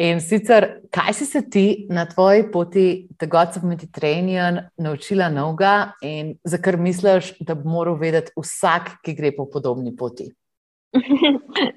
[0.01, 2.87] In sicer, kaj si se ti na tvoji poti,
[3.19, 8.97] The Gods of Mediterranean, naučila novega in za kar misliš, da bi moral vedeti vsak,
[9.05, 10.31] ki gre po podobni poti?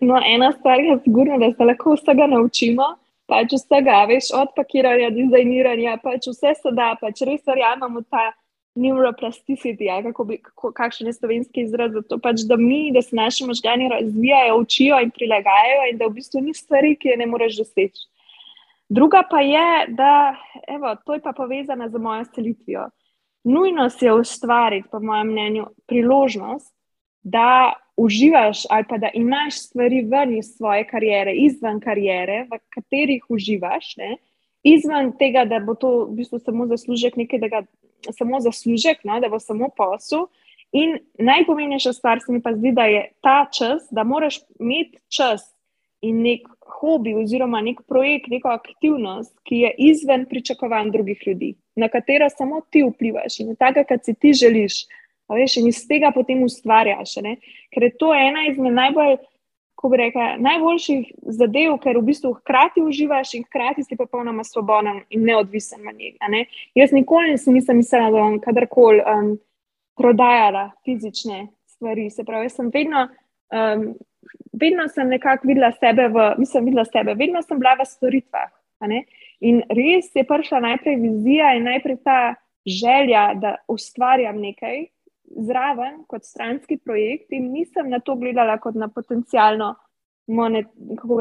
[0.01, 2.95] No, ena stvar je sigurno, da se lahko vsega naučimo.
[3.28, 8.30] Pač vsega, veš, od pakiranja, dizajniranja, pač vse se da, pač res verjamemo ta
[8.76, 13.02] neuroplasticity, ja, kako bi, kako, kakšen je slovenski izraz za to, pač, da mi, da
[13.02, 17.18] se naši možgani razvijajo, učijo in prilagajajo, in da v bistvu ni stvari, ki je
[17.18, 18.08] ne moreš doseči.
[18.90, 20.36] Druga pa je, da
[20.68, 22.90] evo, to je pa povezano z mojo selitvijo.
[23.44, 26.74] Nujnost je ustvariti, po mojem mnenju, priložnost,
[27.24, 33.24] da uživaš ali pa da imaš stvari ven iz svoje kariere, izven kariere, v katerih
[33.30, 34.18] uživaš, ne?
[34.64, 37.62] izven tega, da bo to v bistvu samo zaslužek, nekaj, da ga
[38.14, 39.20] samo zaslužek, no?
[39.20, 40.28] da bo samo posel.
[40.76, 45.56] In najpomembnejša stvar se mi pa zdi, da je ta čas, da moraš imeti čas
[46.01, 46.47] in nek
[46.80, 52.62] hobi oziroma nek projekt, neko aktivnost, ki je izven pričakovanj drugih ljudi, na katero samo
[52.70, 54.86] ti vplivaš in tako, kot si ti želiš.
[55.30, 57.16] Veš, in iz tega potem ustvarjaš.
[57.26, 57.38] Ne?
[57.74, 59.16] Ker je to ena izmed najbolj,
[59.76, 65.02] kako bi rekel, najboljših zadev, ker v bistvu hkrati uživaš in hkrati si popolnoma svoboden
[65.10, 66.30] in neodvisen od njega.
[66.32, 66.46] Ne?
[66.76, 69.36] Jaz nikoli nisem mislila, da bom kadarkoli um,
[69.98, 72.10] prodajala fizične stvari.
[72.10, 73.08] Se pravi, jaz sem vedno.
[73.54, 73.94] Um,
[74.56, 78.50] Vedno sem nekako videla sebe, v, mislim, videla sebe, vedno sem bila v storitvah.
[79.46, 84.88] In res je prišla najprej vizija in najprej ta želja, da ustvarjam nekaj,
[85.48, 89.76] zraven kot stranski projekt in nisem na to gledala kot na potencijalno
[90.28, 90.68] monet,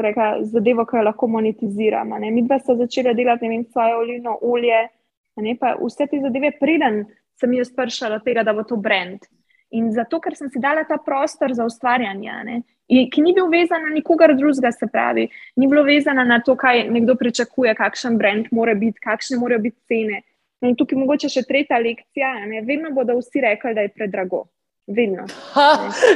[0.01, 2.19] reka, zadevo, ki jo lahko monetiziramo.
[2.19, 4.87] Mi dva sta začela delati vem, svoje olivno olje,
[5.35, 7.03] ne, pa vse te zadeve, preden
[7.39, 9.27] sem jaz pršala tega, da bo to brand.
[9.75, 13.83] In zato, ker sem si dala ta prostor za ustvarjanje, ne, ki ni bil vezan
[13.83, 15.27] na nikogar drugega, se pravi,
[15.57, 19.77] ni bilo vezano na to, kaj nekdo pričakuje, kakšen brand mora biti, kakšne morajo biti
[19.89, 20.21] cene.
[20.61, 22.31] No, in tukaj mogoče še tretja lekcija.
[22.49, 22.61] Ne?
[22.67, 24.45] Vedno bodo vsi rekli, da je predrago.
[24.87, 25.25] Vedno.
[25.55, 25.69] Ha,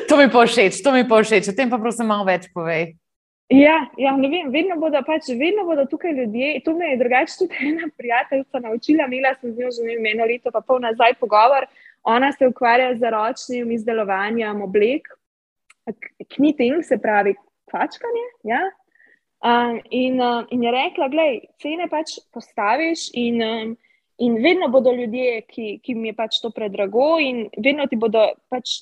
[0.09, 1.49] to mi pa všeč, to mi pa všeč.
[1.51, 2.93] O tem pa prosim malo več povej.
[3.49, 6.51] Ja, ja ne vem, vedno bodo, pač, vedno bodo tukaj ljudje.
[6.67, 9.09] To me je drugače tudi ena prijateljica naučila.
[9.09, 11.65] Imela sem z njo že eno leto, pa pol nazaj pogovor.
[12.07, 15.09] Ona se ukvarja z ročnim izdelovanjem oblek,
[16.35, 17.33] knitting, se pravi
[17.69, 18.25] kvačkanje.
[18.43, 18.61] Ja?
[19.39, 21.27] Um, in, um, in je rekla, da
[21.59, 23.43] cene pač postaviš in.
[23.43, 23.77] Um,
[24.19, 28.25] In vedno bodo ljudje, ki, ki mi je pač to predrago, in vedno ti bodo
[28.51, 28.81] pač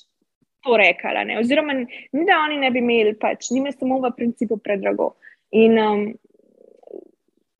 [0.66, 1.36] to rekli.
[1.38, 5.12] Oziroma, ni da oni ne bi imeli, pač njime samo v principu predrago.
[5.54, 6.02] In um,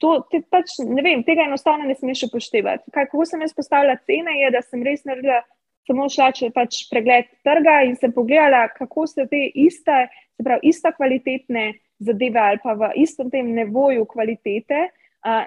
[0.03, 2.91] to, te, pač, ne vem, tega enostavno ne smeš upoštevati.
[2.95, 5.43] Kako sem jaz postavila cene, je, da sem res naredila
[5.89, 10.07] samo šla če pač pregled trga in sem pogledala, kako se te iste,
[10.37, 11.71] se pravi, ista kvalitetne
[12.05, 14.89] zadeve ali pa v istem tem nevoju kvalitete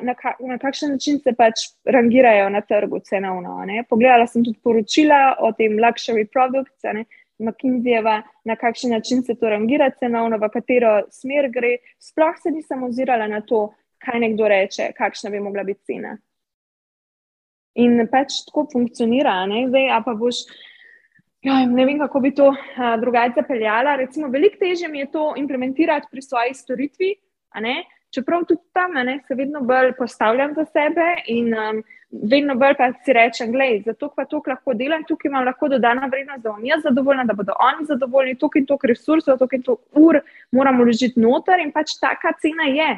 [0.01, 3.57] na, ka, na kakšen način se pač rangirajo na trgu cenovno.
[3.65, 3.83] Ne?
[3.89, 6.85] Pogledala sem tudi poročila o tem luxury products,
[7.41, 11.77] McKinseyjeva, na kakšen način se to rangira cenovno, v katero smer gre.
[11.99, 13.69] Sploh se nisem ozirala na to,
[14.01, 16.17] kaj nekdo reče, kakšna bi mogla biti cena.
[17.81, 19.65] In pač tako funkcionira, ne?
[19.69, 20.43] zdaj pa boš.
[21.41, 22.51] Ja, ne vem, kako bi to
[23.01, 23.95] drugače zapeljala.
[23.97, 27.15] Recimo, veliko težje mi je to implementirati pri svoji storitvi,
[28.11, 32.89] Čeprav tudi tam ne, se vedno bolj postavljam za sebe in um, vedno bolj pa
[33.05, 36.65] si rečem, da zato pa to lahko delam, tukaj imam lahko dodana vrednost, da bom
[36.65, 40.19] jaz zadovoljna, da bodo oni zadovoljni, tukaj in toliko resursov, tukaj in toliko ur
[40.51, 42.91] moramo vložiti noter in pač taka cena je.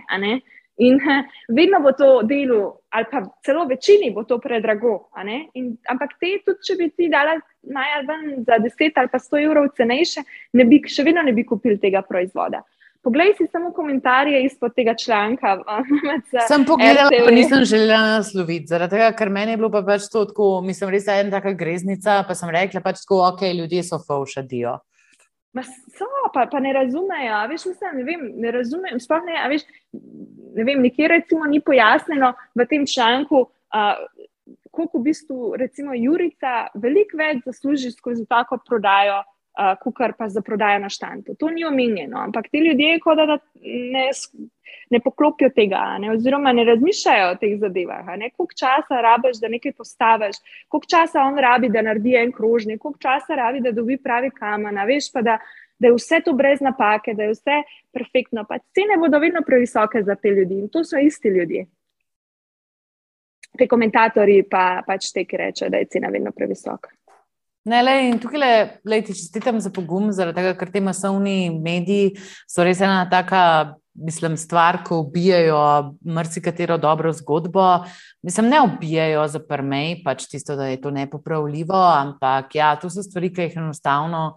[0.81, 1.17] In he,
[1.59, 5.09] vedno bo to delo, ali pa celo večini bo to predrago.
[5.53, 9.69] In, ampak te, tudi če bi ti dala najmanj za 10 ali pa 100 evrov
[9.77, 12.63] cenejše, ne bi, še vedno ne bi kupili tega proizvoda.
[13.03, 15.57] Poglej si samo komentarje izpod tega članka.
[16.49, 20.23] Sem pogledala, pa nisem želela nasloviti, zaradi tega, ker meni je bilo pa pač to
[20.29, 24.77] tako, mislim, res ena taka greznica, pa sem rekla pač tako, ok, ljudje so faušadijo.
[25.53, 29.67] Ma so, pa, pa ne razumejo, veš, mislim, ne vem, ne razumejo, sploh ne, veš,
[30.55, 33.91] ne vem, nikjer recimo ni pojasneno v tem članku, uh,
[34.71, 39.21] koliko v bistvu, recimo, Jurica veliko več zasluži skozi tako prodajo,
[39.59, 41.35] uh, kukar pa za prodajo na štantu.
[41.39, 44.09] To ni omenjeno, ampak ti ljudje, kot da ne,
[44.89, 48.05] ne poklopijo tega, ne, oziroma ne razmišljajo o teh zadevah.
[48.37, 52.99] Koliko časa rabiš, da nekaj postaviš, koliko časa on rabi, da naredi en krožnik, koliko
[52.99, 55.37] časa rabi, da dobi pravi kamen, veš pa da.
[55.83, 57.55] Da je vse to brez napake, da je vse
[57.91, 58.45] perfektno.
[58.47, 61.65] Pa cene bodo vedno previsoke za te ljudi in to so isti ljudje.
[63.57, 66.93] Te komentatorji pa pač te, ki rečejo, da je cena vedno previsoka.
[67.65, 68.51] Ne, le, in tukaj le,
[68.83, 72.11] le ti čestitam za pogum, zaradi tega, ker te masovni mediji
[72.49, 73.43] so res ena taka,
[73.95, 75.61] mislim, stvar, ko ubijajo
[76.03, 77.67] marsikatero dobro zgodbo.
[78.23, 83.03] Mislim, ne ubijajo za prmej, pač tisto, da je to nepopravljivo, ampak ja, to so
[83.03, 84.29] stvari, ki jih enostavno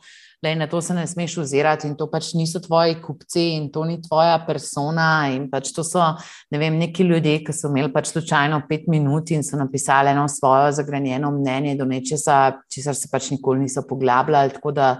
[0.43, 3.84] da na to se ne smeš ozirati in to pač niso tvoji kupci in to
[3.84, 5.28] ni tvoja persona.
[5.32, 6.03] In pač to so
[6.53, 10.28] ne vem, neki ljudje, ki so imeli pač slučajno pet minut in so napisali eno
[10.28, 14.55] svoje zagranjeno mnenje do nečesa, česar se pač nikoli niso poglabljali.
[14.59, 14.91] Tako da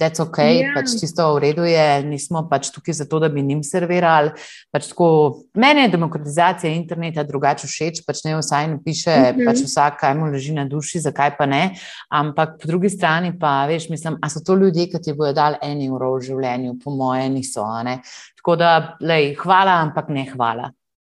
[0.00, 0.62] je to ok, yeah.
[0.62, 0.72] Ja.
[0.76, 4.32] pač čisto v redu je, nismo pač tukaj zato, da bi njim servirali.
[4.72, 5.08] Pač tako,
[5.58, 9.46] meni je demokratizacija interneta drugače všeč, pač ne vsaj napiše, mm -hmm.
[9.46, 11.70] pač vsak, kaj mu leži na duši, zakaj pa ne.
[12.08, 15.56] Ampak po drugi strani pa, veš, mislim, a so to ljudje, ki ti bojo dali
[15.62, 17.64] en evro v življenju, po moje, niso.
[18.36, 20.70] Tako da, lej, hvala, ampak ne hvala.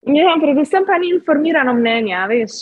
[0.07, 2.53] Ja, predvsem pa ni informirano mnenje, veš.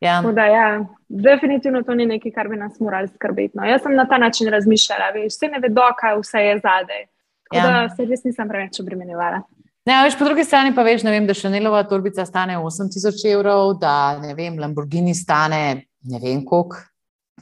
[0.00, 0.22] Ja.
[0.34, 3.54] Da, ja, definitivno to ni nekaj, kar bi nas morali skrbeti.
[3.54, 3.64] No.
[3.64, 7.04] Jaz sem na ta način razmišljala, veš, vse ne vedo, kaj vse je zadaj.
[7.52, 7.62] Ja.
[7.62, 9.42] Da se res nisem preveč obremenjevala.
[9.86, 14.14] Ne, veš, po drugi strani pa veš, vem, da Šanelova torbica stane 8000 evrov, da
[14.36, 16.76] vem, Lamborghini stane ne vem koliko,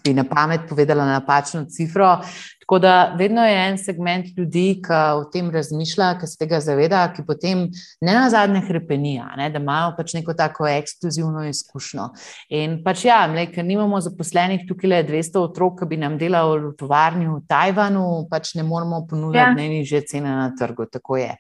[0.05, 2.19] bi na pamet povedala napačno cifro.
[2.61, 7.03] Tako da vedno je en segment ljudi, ki o tem razmišlja, ki se tega zaveda,
[7.13, 7.67] ki potem
[8.01, 12.09] ne na zadnje hrepenija, ne, da imajo pač neko tako ekskluzivno izkušnjo.
[12.57, 16.71] In pač ja, le, ker nimamo zaposlenih tukaj le 200 otrok, ki bi nam delali
[16.71, 19.53] v tovarni v Tajvanu, pač ne moramo ponuditi ja.
[19.59, 20.89] najnižje cene na trgu.
[20.89, 21.35] Tako je.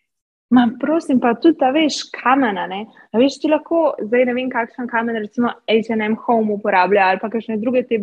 [0.51, 2.65] Ma, prosim, pa tudi ta veš kamena.
[3.15, 7.59] Veš, ti lahko, zdaj ne vem, kakšen kamen, recimo HM Home uporablja ali pa kakšne
[7.63, 8.01] druge te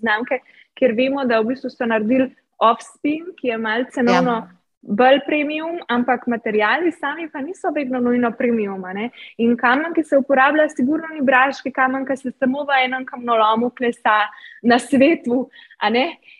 [0.00, 0.40] znamke,
[0.80, 2.30] ker vemo, da v bistvu so naredili
[2.60, 4.38] off-spin, ki je malce cenovno.
[4.40, 4.56] Ja.
[4.80, 8.86] Bolj premium, ampak materiali sami pa niso vedno nujno premium.
[8.96, 9.10] Ne?
[9.36, 13.68] In kamen, ki se uporablja, sigurno ni braški kamen, ki se samo v enem kamnolomu
[13.76, 14.22] klesa
[14.64, 15.50] na svetu.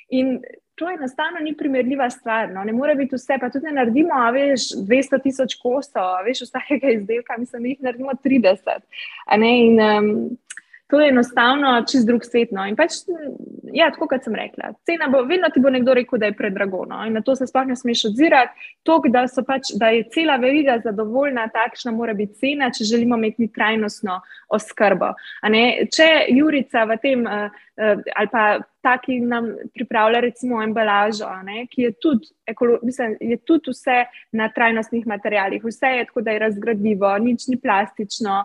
[0.08, 0.38] In
[0.80, 2.52] to enostavno ni primerljiva stvar.
[2.52, 2.64] No.
[2.64, 7.36] Ne more biti vse, pa tudi ne naredimo, veš, 200 tisoč kosov, veš, vsakega izdelka,
[7.38, 8.86] mislim, da jih naredimo 30.
[9.36, 10.08] In, um,
[10.90, 12.52] to je enostavno čist drug svet.
[12.52, 12.64] No.
[12.76, 13.00] Pač,
[13.72, 16.84] ja, tako kot sem rekla, cena bo, vedno ti bo nekdo rekel, da je predrago.
[16.88, 17.02] No.
[17.10, 18.68] Na to se sploh ne smeš odzirati.
[18.88, 23.50] To, da, pač, da je cela veriga zadovoljna, takšna mora biti cena, če želimo imeti
[23.54, 24.20] trajnostno
[24.50, 25.12] oskrbo.
[25.94, 28.44] Če Jurica v tem, uh, uh, ali pa
[28.82, 34.04] ta, ki nam pripravlja, recimo, embalažo, ne, ki je tudi, ekolo, mislim, je tudi vse
[34.32, 38.42] na trajnostnih materijalih, vse je tako, da je razgradljivo, nič ni plastično.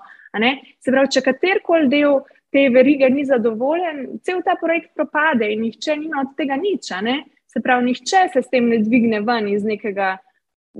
[0.84, 2.20] Se pravi, če katerkoli del
[2.54, 6.92] te verige ni zadovoljen, cel ta projekt propade in nihče nima od tega nič.
[7.04, 7.18] Ne?
[7.52, 10.16] Se pravi, nihče se s tem ne dvigne ven iz, nekega,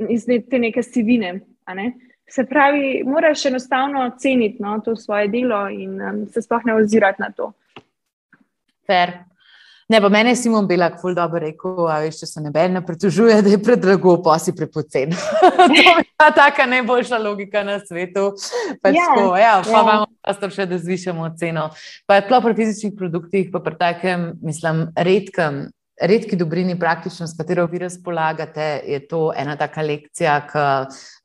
[0.10, 1.34] iz te neke sivine.
[1.76, 1.92] Ne?
[2.28, 7.22] Se pravi, moraš enostavno ceniti no, to svoje delo in um, se sploh ne ozirati
[7.22, 7.52] na to.
[8.88, 9.14] Fair.
[9.90, 12.82] Ne, pa meni je Simon Belak ful dobro rekel, a veš, če se ne bene
[12.82, 15.14] pretužuje, da je predrago, pa si prepocen.
[15.70, 18.32] to je ta taka najboljša logika na svetu.
[18.82, 19.84] Pač ja, ko, ja, pa ja.
[19.86, 21.68] imamo prostor še, da zvišamo ceno.
[22.10, 25.68] Pa je pri fizičnih produktih, pa pri takem, mislim, redkem
[26.02, 30.64] redki dobrini, praktično, s katero vi razpolagate, je to ena taka lekcija, ki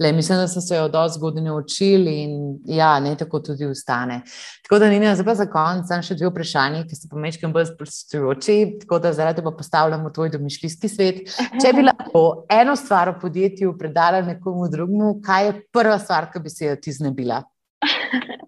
[0.02, 4.20] le, mislim, da so se jo dosti zgodaj naučili in ja, ne tako tudi ustane.
[4.62, 7.70] Tako da, Nina, zdaj pa za konec, sem še dve vprašanje, ki so pomečkam bolj
[7.72, 11.22] sprostujoči, tako da zaradi tega postavljamo tvoj domišljijski svet.
[11.60, 16.44] Če bi lahko eno stvar v podjetju predala nekomu drugemu, kaj je prva stvar, ki
[16.44, 17.42] bi se jo ti znebila?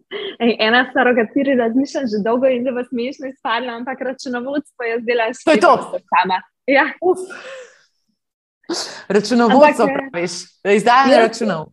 [0.42, 4.88] Ej, ena stvar, o kateri razmišljam že dolgo in vas smešno izpadla, ampak računovodstvo
[5.38, 5.52] še to.
[5.52, 6.00] Je to.
[6.10, 6.40] Sama.
[6.66, 6.86] Ja.
[9.08, 10.34] Računovodstvo, ampak, praviš,
[10.78, 11.70] izdajanje ja, računov.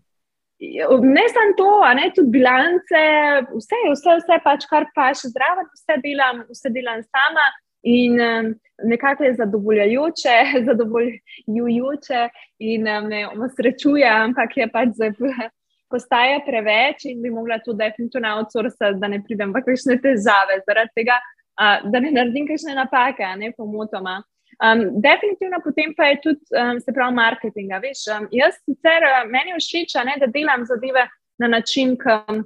[1.16, 3.04] Ne samo to, ne, tudi bilance,
[3.56, 7.50] vse, vse, vse pač, kar paš zraven, vse delam, vse delam sama.
[7.90, 8.50] In um,
[8.84, 10.36] nekako je zadovoljujoče,
[10.68, 12.26] zadovoljujoče
[12.60, 15.32] in um, me osrečuje, ampak je pač zelo
[15.90, 20.94] postaja preveč in bi mogla to definitivno outsourcati, da ne pridem v kakšne težave, zaradi
[20.96, 21.20] tega,
[21.60, 24.20] uh, da ne naredim kakšne napake, ne pomotoma.
[24.60, 27.72] Um, definitivno potem pa je tudi, um, se pravi, marketing.
[27.82, 31.06] Veš, um, jaz sicer meni všeč, ne, da delam zadeve
[31.40, 32.42] na način, ki,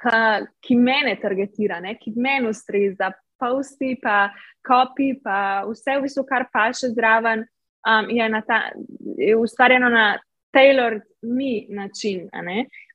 [0.00, 0.20] ki,
[0.64, 4.30] ki mene targetira, ne, ki meni ustreza, posti, pa
[4.66, 7.44] kopi, pa vse, vse kar pa še zraven,
[7.84, 8.62] um, je, ta,
[9.20, 10.06] je ustvarjeno na
[10.50, 12.28] tailored mi način.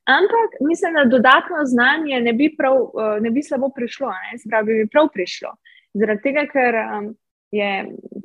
[0.04, 4.10] Ampak mislim, da dodatno znanje ne bi, prav, uh, ne bi slabo prišlo,
[4.46, 5.54] spravi, bi prav prišlo.
[5.94, 7.14] Zaradi tega, ker um,
[7.54, 7.70] je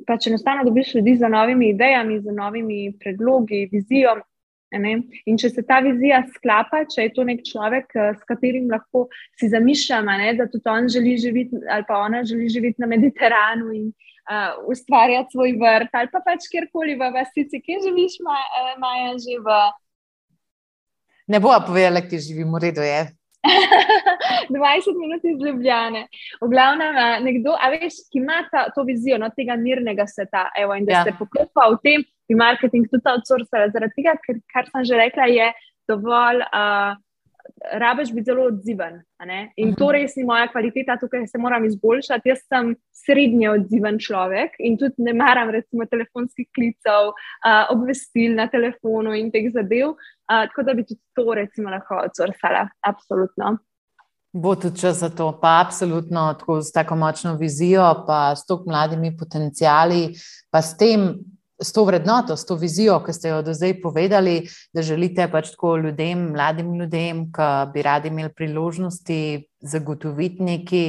[0.06, 4.18] pač enostavno dobiš ljudi z novimi idejami, z novimi predlogi, vizijo.
[5.26, 9.08] In če se ta vizija sklapa, če je to nek človek, uh, s katerim lahko
[9.40, 13.92] si zamišljamo, da tudi on želi živeti, ali pa ona želi živeti na Mediteranu in
[14.30, 19.38] uh, ustvarjati svoj vrt, ali pa pač kjerkoli v vasici, kje živiš, uh, Maja, že
[19.42, 19.56] v.
[21.30, 23.00] Ne bo povedala, kje živim, v redu je.
[24.50, 26.06] 20 minut iz Ljubljane.
[26.40, 30.76] V glavnem, nekdo, a veš, ki ima ta, to vizijo no, tega mirnega sveta, evo,
[30.76, 31.04] in da ja.
[31.04, 33.70] se pokripa v tem, bi marketing tudi outsourcala.
[33.72, 35.48] Zaradi tega, ker, kar sem že rekla, je
[35.88, 36.44] dovolj.
[36.50, 36.98] Uh,
[37.72, 39.00] rabiš biti zelo odziven.
[39.56, 39.78] In uh -huh.
[39.78, 39.92] to mhm.
[39.92, 42.28] res ni moja kvaliteta, tukaj se moram izboljšati.
[42.28, 48.46] Jaz sem srednje odziven človek in tudi ne maram, recimo, telefonskih klicev, uh, obvestil na
[48.48, 49.88] telefonu in teh zadev.
[49.88, 52.68] Uh, tako da bi tudi to, recimo, lahko odsorsala.
[52.80, 53.58] Absolutno.
[54.32, 58.64] Bo tudi čas za to, pa absolutno tako z tako močno vizijo, pa s tako
[58.66, 60.14] mladimi potencijali,
[60.50, 61.14] pa s tem
[61.62, 65.52] s to vrednoto, s to vizijo, ki ste jo do zdaj povedali, da želite pač
[65.54, 69.20] tako ljudem, mladim ljudem, ki bi radi imeli priložnosti
[69.60, 70.84] zagotoviti neki.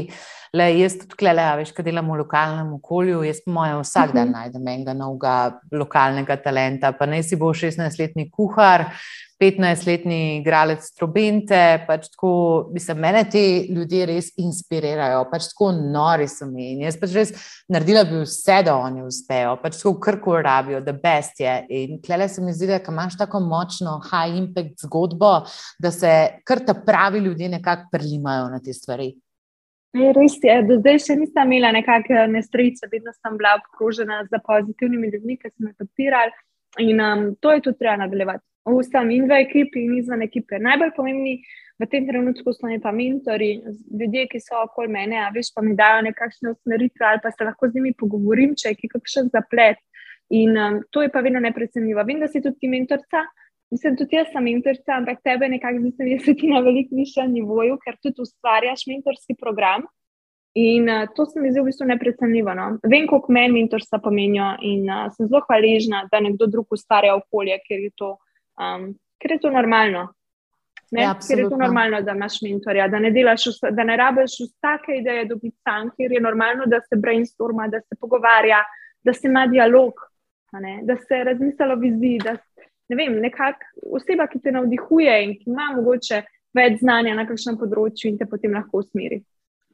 [0.54, 4.28] Le, jaz tudi, klele, veš, kaj delam v lokalnem okolju, jaz po mojem vsak dan
[4.28, 4.38] mhm.
[4.38, 5.36] najdem enega novega
[5.72, 6.92] lokalnega talenta.
[6.92, 8.90] Pa naj si bo 16-letni kuhar,
[9.42, 11.60] 15-letni igralec trobente.
[11.88, 12.34] Pač tako,
[12.74, 16.76] mislim, mene ti ljudje res inspirirajo, pač tako nori so mi.
[16.76, 17.34] In jaz pač res
[17.72, 21.56] naredila bi vse, da oni uspejo, pač tako krko rabijo, da best je.
[21.82, 25.34] In klele se mi zdi, da imaš tako močno high impact zgodbo,
[25.82, 26.14] da se
[26.46, 29.12] kar ta pravi ljudje nekako prelimajo na te stvari.
[29.92, 35.10] Res je, do zdaj še nisem imela nekakšne nestrice, vedno sem bila obkrožena z pozitivnimi
[35.12, 36.32] ljudmi, ki so me podpirali
[36.80, 40.60] in um, to je tudi treba nadaljevati vsem in v ekipi in izven ekipe.
[40.60, 41.42] Najbolj pomembni
[41.82, 43.56] v tem trenutku so mi pa mentori,
[44.00, 47.44] ljudje, ki so okoli mene, a veš, pa mi dajo nekakšne usmeritve ali pa se
[47.44, 49.82] lahko z njimi pogovorim, če je kakšen zaplet.
[50.32, 52.04] In um, to je pa vedno neprecenljivo.
[52.08, 53.26] Vem, da si tudi mentorca.
[53.72, 56.96] Mislim, tudi jaz sem mentorica, ampak tebe nekako zdi se mi, da si na veliko
[56.96, 59.88] višjem nivoju, ker tudi ustvarjaš mentorski program.
[60.60, 62.54] In uh, to se mi zdi v bistvu neprecenljivo.
[62.58, 62.66] No?
[62.84, 67.56] Vem, koliko meni mentorstva pomenijo in uh, sem zelo hvaležna, da nekdo drug ustvarja okolje,
[67.68, 68.18] ker je to
[68.62, 70.08] Um, ker je to normalno.
[70.92, 74.34] Ne, ja, ker je to normalno, da imaš mentorja, da ne, delaš, da ne rabiš
[74.44, 78.60] vsake ideje dobiti sam, ker je normalno, da se brainstorma, da se pogovarja,
[79.04, 80.04] da se ima dialog,
[80.84, 82.20] da se razmisli o viziji.
[82.26, 82.36] Da,
[82.92, 86.26] ne vem, nekak, oseba, ki te navdihuje in ki ima mogoče
[86.60, 89.22] več znanja na kakšnem področju in te potem lahko usmeri.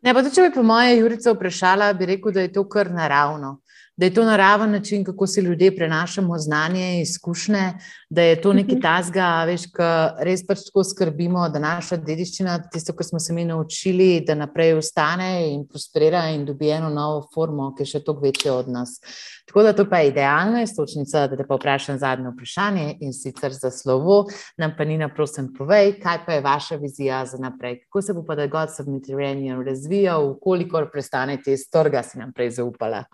[0.08, 3.58] Ne, pa, če bi po moje Jurica vprašala, bi rekel, da je to kar naravno
[3.98, 7.74] da je to naraven način, kako si ljudje prenašamo znanje in izkušnje,
[8.10, 8.82] da je to nekaj mhm.
[8.82, 9.88] tasga, veš, ki
[10.26, 14.78] res pač tako skrbimo, da naša dediščina, tisto, kar smo se mi naučili, da naprej
[14.78, 19.00] ostane in prosperira in dobi eno novo formo, ki je še toliko večja od nas.
[19.48, 23.54] Tako da to pa je idealna istočnica, da te pa vprašam zadnje vprašanje in sicer
[23.54, 24.26] za slovo.
[24.58, 27.80] Nam pa Nina, prosim, povej, kaj pa je vaša vizija za naprej?
[27.88, 32.60] Kako se bo pa da God Submitteranian razvijal, kolikor prestanete iz trga, si nam prej
[32.60, 33.08] zaupala?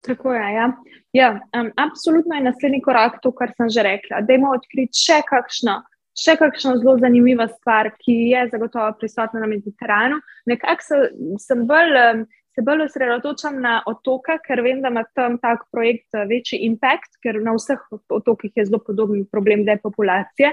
[0.00, 0.52] Tako je.
[0.54, 0.72] Ja.
[1.12, 4.20] Ja, um, absolutno je naslednji korak to, kar sem že rekla.
[4.20, 5.80] Da imamo odkriti še kakšno,
[6.16, 10.20] še kakšno zelo zanimivo stvar, ki je zagotovo prisotna na Mediteranu.
[10.46, 11.00] Nekako se,
[11.46, 12.26] sem bolj.
[12.50, 17.36] Se bolj osredotočam na otoke, ker vem, da ima tam tak projekt večji impact, ker
[17.38, 17.78] na vseh
[18.10, 20.50] otokih je zelo podoben problem depopulacije.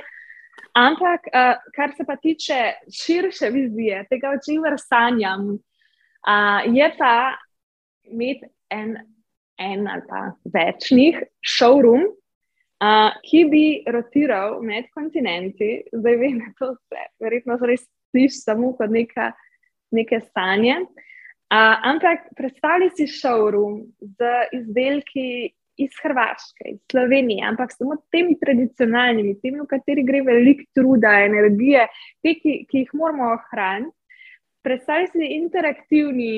[0.78, 2.60] Ampak, uh, kar se pa tiče
[2.94, 7.16] širše vizije, tega, o čemer sanjam, uh, je pa
[8.14, 8.94] imeti en
[9.58, 10.22] en ali pa
[10.54, 15.84] večnih showroom, uh, ki bi rotiral med kontinenti.
[15.94, 19.32] Zdaj vem, da to vse, verjetno res slišiš samo kot neka,
[19.92, 20.82] neke stanje.
[21.48, 29.36] Uh, ampak predstavljaj si showroom z izdelki iz Hrvaške, iz Slovenije, ampak samo temi tradicionalnimi,
[29.42, 31.86] temi, v kateri gre veliko truda, energije,
[32.26, 33.94] te, ki, ki jih moramo ohraniti.
[34.66, 36.32] Predstavljaj si interaktivni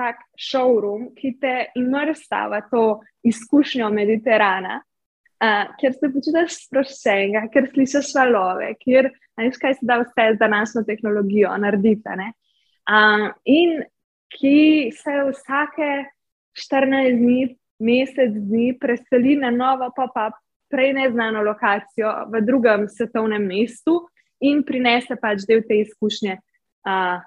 [0.00, 2.84] tak showroom, ki te imrsa v to
[3.28, 10.00] izkušnjo Mediterana, uh, kjer se počutiš sproščenega, ker slišiš valove, kjer veš, kaj se da
[10.00, 12.16] vse z današnjo tehnologijo narediti.
[12.90, 13.82] Uh, in
[14.32, 15.90] ki se vsake
[16.56, 17.40] 14 dni,
[17.80, 20.30] mesec dni preseli na novo, pa pa
[20.70, 24.06] prej neznano lokacijo v drugem svetovnem mestu
[24.40, 26.38] in prinese pač del te izkušnje.
[26.86, 27.18] Uh,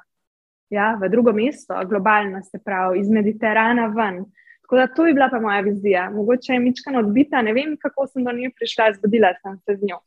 [0.74, 4.24] ja, v drugo mesto, globalno, se pravi, iz Mediterana ven.
[4.63, 6.09] Tako da to je bila pa moja vizija.
[6.09, 9.89] Mogoče je mička odbita, ne vem, kako sem do nje prišla, zgodila sem se z
[9.89, 9.99] njo.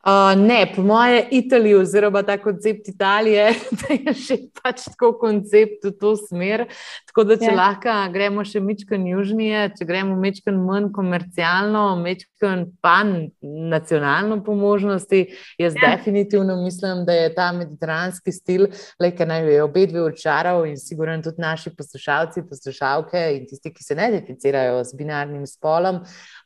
[0.00, 5.84] Uh, ne, po mojem, Italija, oziroma ta koncept Italije, da je še pač tako koncept
[5.84, 6.62] v to smer.
[7.10, 7.56] Tako da, če ja.
[7.58, 13.12] lahko gremo še mečken južnije, če gremo mečken manj komercialno, mečken pan
[13.44, 15.20] nacionalno po možnosti,
[15.60, 15.92] jaz ja.
[15.92, 20.80] definitivno mislim, da je ta mediteranski stil, le kaj naj je obe dve očaral in
[20.80, 26.00] sigurno tudi naši poslušalci, poslušalke in tisti, ki se ne identificirajo z binarnim spolom,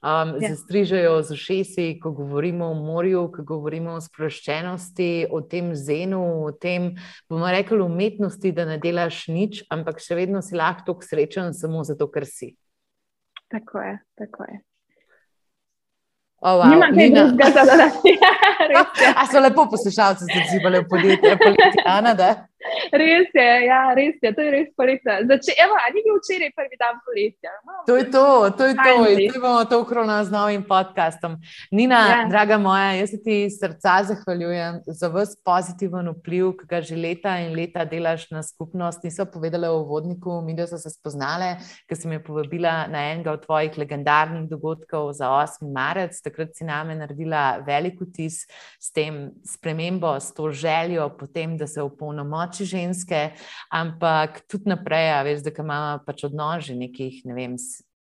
[0.05, 0.49] um, ja.
[0.49, 6.93] zastrižajo z ušesi, ko govorimo o morju govorimo o sproščenosti, o tem zenu, o tem,
[7.31, 11.85] bomo rekli, umetnosti, da ne delaš nič, ampak še vedno si lahko tako srečen, samo
[11.85, 12.55] zato, ker si.
[13.49, 14.61] Tako je, tako je.
[16.45, 16.69] Oh, wow.
[16.69, 17.87] Nima kaj drugega, da da.
[19.21, 22.47] A so lepo poslušalci, da si bili v podjetju, Policijana, da?
[22.93, 25.55] Res je, ja, res je, to je res poletje.
[25.65, 27.53] Evo, ni bil včeraj prvi dan poletja.
[27.87, 28.95] To je to, to je to.
[29.11, 31.37] In zdaj bomo to ukronili z novim podcastom.
[31.71, 32.21] Nina, ja.
[32.31, 37.37] draga moja, jaz se ti srca zahvaljujem za vse pozitiven vpliv, ki ga že leta
[37.43, 39.05] in leta delaš na skupnost.
[39.05, 41.57] Niso povedali o vodniku, mi da so se spoznale,
[41.89, 45.69] ker si me povabila na enega od tvojih legendarnih dogodkov za 8.
[45.73, 46.17] marec.
[46.25, 48.45] Takrat si name naredila velik vtis
[48.81, 53.35] s tem spremembo, s to željo potem, da se opolnomoči ženske,
[53.75, 57.59] ampak tudi naprej, a veš, da ima pač odnos že nekih, ne vem,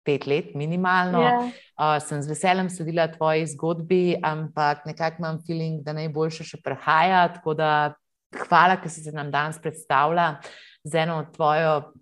[0.10, 1.22] pet let minimalno.
[1.22, 1.54] Yeah.
[1.78, 1.96] Ja.
[1.96, 7.28] Uh, sem z veseljem sledila tvoji zgodbi, ampak nekako imam feeling, da najboljše še prehaja.
[7.38, 7.72] Tako da
[8.48, 10.40] hvala, ker si se nam danes predstavila
[10.84, 11.94] z eno tvojo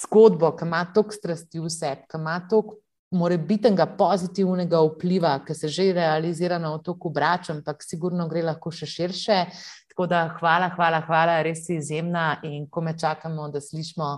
[0.00, 2.80] zgodbo, ki ima toliko strasti v sebi, ki ima toliko
[3.14, 8.88] morebitnega pozitivnega vpliva, ki se že realizira na otoku Brač, ampak sigurno gre lahko še
[8.90, 9.38] širše.
[9.94, 14.08] Tako da hvala, hvala, hvala, res si izjemna in ko me čakamo, da slišimo,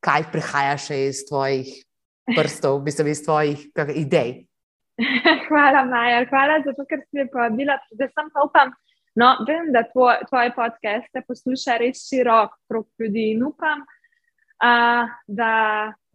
[0.00, 1.74] kaj prihaja še iz tvojih
[2.30, 3.66] prstov, v bistvu iz tvojih
[4.00, 4.30] idej.
[5.50, 7.76] Hvala, Maja, hvala za to, ker si me povabila.
[8.00, 8.72] Da sem pa upam,
[9.20, 15.52] no, vem, da tvoj, tvoje podcaste posluša res širok krok ljudi in upam, uh, da,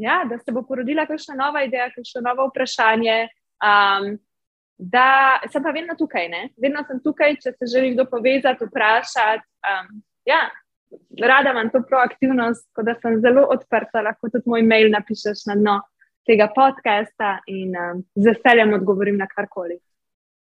[0.02, 3.22] ja, da se bo porodila kakšna nova ideja, kakšno novo vprašanje.
[3.62, 4.18] Um,
[4.82, 6.48] da sem pa vedno tukaj, ne?
[6.58, 9.46] vedno sem tukaj, če se želi kdo povezati, vprašati.
[9.70, 10.42] Um, ja,
[11.22, 15.56] rada imam to proaktivnost, tako da sem zelo odprta, lahko tudi moj mail napišeš na
[15.60, 15.78] dno
[16.26, 19.78] tega podcasta in um, z veseljem odgovorim na karkoli.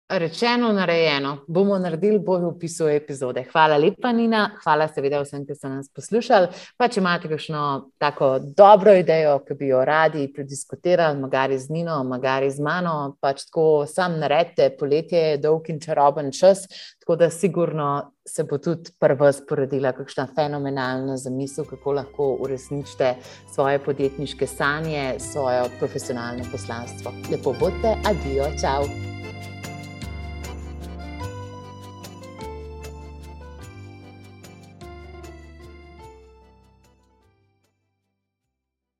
[0.09, 3.43] Rečeno, narejeno, bomo naredili bolj v opisu epizode.
[3.51, 6.47] Hvala lepa, Nina, hvala seveda vsem, ki ste nas poslušali.
[6.81, 7.65] Pa če imate kakšno
[8.01, 13.43] tako dobro idejo, ki bi jo radi prediskutirali, magari z Nino, magari z mano, pač
[13.51, 16.65] tako sam naredite, poletje je dolg in čaroben čas,
[17.03, 17.91] tako da sigurno
[18.25, 23.13] se bo tudi prva sporedila kakšna fenomenalna zamisel, kako lahko uresničite
[23.53, 27.13] svoje podjetniške sanje, svoje profesionalno poslanstvo.
[27.29, 28.89] Lepo bodite, adijo, čau!